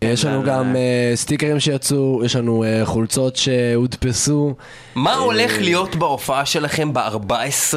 יש 0.02 0.26
לנו 0.26 0.44
גם 0.44 0.76
אה, 0.76 0.82
אה, 0.82 1.16
סטיקרים 1.16 1.60
שיצאו, 1.60 2.22
יש 2.26 2.36
לנו 2.36 2.64
אה, 2.64 2.82
חולצות 2.86 3.36
שהודפסו. 3.36 4.56
מה 4.96 5.16
הולך 5.16 5.52
להיות 5.60 5.96
בהופעה 5.96 6.46
שלכם 6.46 6.94
ב-14 6.94 7.74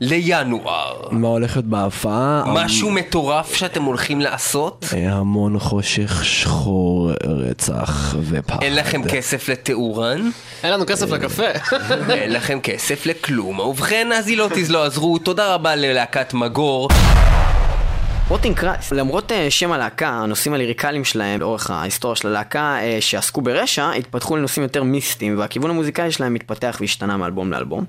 לינואר? 0.00 1.08
מה 1.10 1.28
הולך 1.28 1.56
להיות 1.56 1.66
בהופעה? 1.66 2.42
משהו 2.46 2.90
מטורף 2.90 3.54
שאתם 3.54 3.82
הולכים 3.82 4.20
לעשות? 4.20 4.84
אה, 4.96 5.12
המון 5.12 5.58
חושך, 5.58 6.24
שחור, 6.24 7.10
רצח 7.24 8.14
ופחד. 8.20 8.62
אין 8.62 8.76
לכם 8.76 9.02
כסף 9.08 9.48
לתאורן? 9.48 10.30
אין 10.64 10.72
לנו 10.72 10.86
כסף 10.86 11.10
לקפה. 11.10 11.42
אין 12.10 12.32
לכם 12.32 12.60
כסף 12.60 13.06
לכלום. 13.06 13.60
ובכן, 13.60 14.08
הזילוטיז 14.18 14.70
לא 14.70 14.84
עזרו. 14.84 15.18
תודה 15.18 15.54
רבה 15.54 15.76
ללהקת 15.76 16.34
מגור. 16.34 16.88
Rotting 18.30 18.56
Christ, 18.56 18.92
למרות 18.92 19.32
אה, 19.32 19.50
שם 19.50 19.72
הלהקה, 19.72 20.08
הנושאים 20.08 20.54
הליריקליים 20.54 21.04
שלהם 21.04 21.40
לאורך 21.40 21.70
ההיסטוריה 21.70 22.16
של 22.16 22.28
הלהקה 22.28 22.78
אה, 22.80 22.96
שעסקו 23.00 23.40
ברשע, 23.40 23.90
התפתחו 23.90 24.36
לנושאים 24.36 24.62
יותר 24.62 24.82
מיסטיים, 24.82 25.38
והכיוון 25.38 25.70
המוזיקלי 25.70 26.12
שלהם 26.12 26.34
התפתח 26.34 26.76
והשתנה 26.80 27.16
מאלבום 27.16 27.52
לאלבום. 27.52 27.84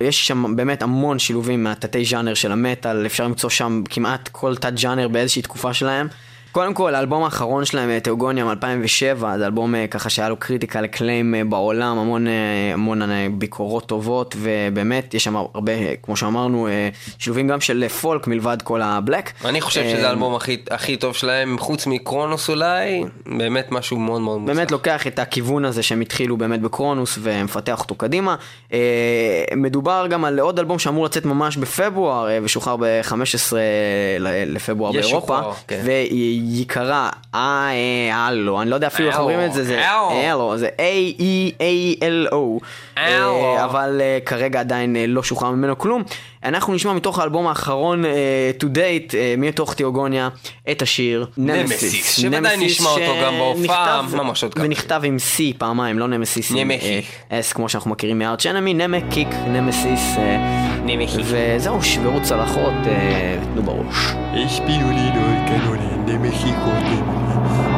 יש 0.00 0.26
שם 0.26 0.56
באמת 0.56 0.82
המון 0.82 1.18
שילובים 1.18 1.64
מהתתי 1.64 2.04
ז'אנר 2.04 2.34
של 2.34 2.52
המטאל, 2.52 3.06
אפשר 3.06 3.24
למצוא 3.24 3.50
שם 3.50 3.82
כמעט 3.90 4.28
כל 4.32 4.56
תת 4.56 4.78
ז'אנר 4.78 5.08
באיזושהי 5.08 5.42
תקופה 5.42 5.74
שלהם. 5.74 6.08
קודם 6.56 6.74
כל, 6.74 6.94
האלבום 6.94 7.24
האחרון 7.24 7.64
שלהם, 7.64 7.90
אה, 7.90 8.00
Theogonia 8.00 8.44
מ-2007, 8.44 9.24
זה 9.38 9.46
אלבום 9.46 9.74
אה, 9.74 9.86
ככה 9.86 10.10
שהיה 10.10 10.28
לו 10.28 10.36
critical 10.36 10.84
acclaim 10.84 11.34
אה, 11.34 11.44
בעולם, 11.44 11.98
המון, 11.98 12.26
המון 12.74 13.02
ביקורות 13.32 13.86
טובות, 13.86 14.36
ובאמת, 14.38 15.14
יש 15.14 15.24
שם 15.24 15.36
הרבה, 15.36 15.72
כמו 16.02 16.16
שאמרנו, 16.16 16.68
שילובים 17.18 17.48
גם 17.48 17.60
של 17.60 17.88
פולק 17.88 18.26
מלבד 18.26 18.62
כל 18.62 18.82
ה 18.82 18.89
black. 18.89 19.32
אני 19.44 19.60
חושב 19.60 19.82
שזה 19.82 20.08
האלבום 20.08 20.34
הכי, 20.34 20.56
הכי 20.70 20.96
טוב 20.96 21.14
שלהם, 21.14 21.58
חוץ 21.58 21.86
מ 21.86 21.94
Khronos 21.94 22.50
אולי, 22.50 23.04
באמת 23.38 23.72
משהו 23.72 23.96
מאוד 23.96 24.20
מאוד 24.20 24.40
מוצלח. 24.40 24.56
באמת 24.56 24.70
לוקח 24.70 25.06
את 25.06 25.18
הכיוון 25.18 25.64
הזה 25.64 25.82
שהם 25.82 26.00
התחילו 26.00 26.36
באמת 26.36 26.60
ב 26.60 26.67
Khronos 26.67 27.18
ומפתח 27.22 27.80
אותו 27.80 27.94
קדימה. 27.94 28.36
מדובר 29.56 30.06
גם 30.10 30.24
על 30.24 30.38
עוד 30.38 30.58
אלבום 30.58 30.78
שאמור 30.78 31.04
לצאת 31.04 31.24
ממש 31.24 31.56
בפברואר 31.56 32.28
ושוחרר 32.42 32.76
ב-15 32.76 33.56
לפברואר 34.46 34.92
באירופה. 34.92 35.40
כן. 35.68 35.82
וייקרא 36.50 37.08
אהלו, 37.34 38.62
אני 38.62 38.70
לא 38.70 38.74
יודע 38.74 38.86
אפילו 38.86 39.08
איך 39.08 39.18
אומרים 39.18 39.40
את 39.40 39.52
זה, 39.52 39.64
זה. 39.64 39.82
אהלו, 40.14 40.58
זה 40.58 40.68
A-E-A-L-O. 40.76 42.34
אה, 42.98 43.64
אבל 43.64 44.00
אה, 44.00 44.18
כרגע 44.26 44.60
עדיין 44.60 44.96
אה, 44.96 45.04
לא 45.06 45.22
שוחרר 45.22 45.50
ממנו 45.50 45.78
כלום. 45.78 46.02
אנחנו 46.44 46.74
נשמע 46.74 46.92
מתוך 46.92 47.18
האלבום 47.18 47.46
האחרון 47.46 48.04
אה, 48.04 48.10
to 48.60 48.64
date, 48.64 49.14
אה, 49.14 49.34
מתוך 49.38 49.74
תיאוגוניה, 49.74 50.28
את 50.70 50.82
השיר 50.82 51.26
נמסיס, 51.36 52.18
שוודאי 52.20 52.56
נשמע 52.56 52.90
אותו 52.90 53.14
גם 53.22 53.34
בהופעה, 53.38 54.02
ממש 54.12 54.42
עוד 54.42 54.54
כמה 54.54 54.64
ונכתב 54.64 55.00
עם 55.04 55.16
C 55.16 55.40
פעמיים, 55.58 55.98
לא 55.98 56.08
נמסיס 56.08 56.50
עם 56.50 56.56
נמקיק. 56.58 57.04
אה, 57.32 57.40
S 57.50 57.54
כמו 57.54 57.68
שאנחנו 57.68 57.90
מכירים 57.90 58.18
מארץ' 58.18 58.46
אנמי, 58.46 58.74
נמקיק, 58.74 59.28
נמסיס, 59.46 60.16
אה, 60.18 60.36
נמקיק. 60.84 61.24
וזהו, 61.24 61.82
שברו 61.82 62.22
צלחות, 62.22 62.74
אה, 62.86 63.38
תנו 63.54 63.62
בראש. 63.62 63.96
Espirulino, 64.46 65.24
canone, 65.48 65.90
de 66.08 66.16
México, 66.36 66.70
tío. 66.84 67.75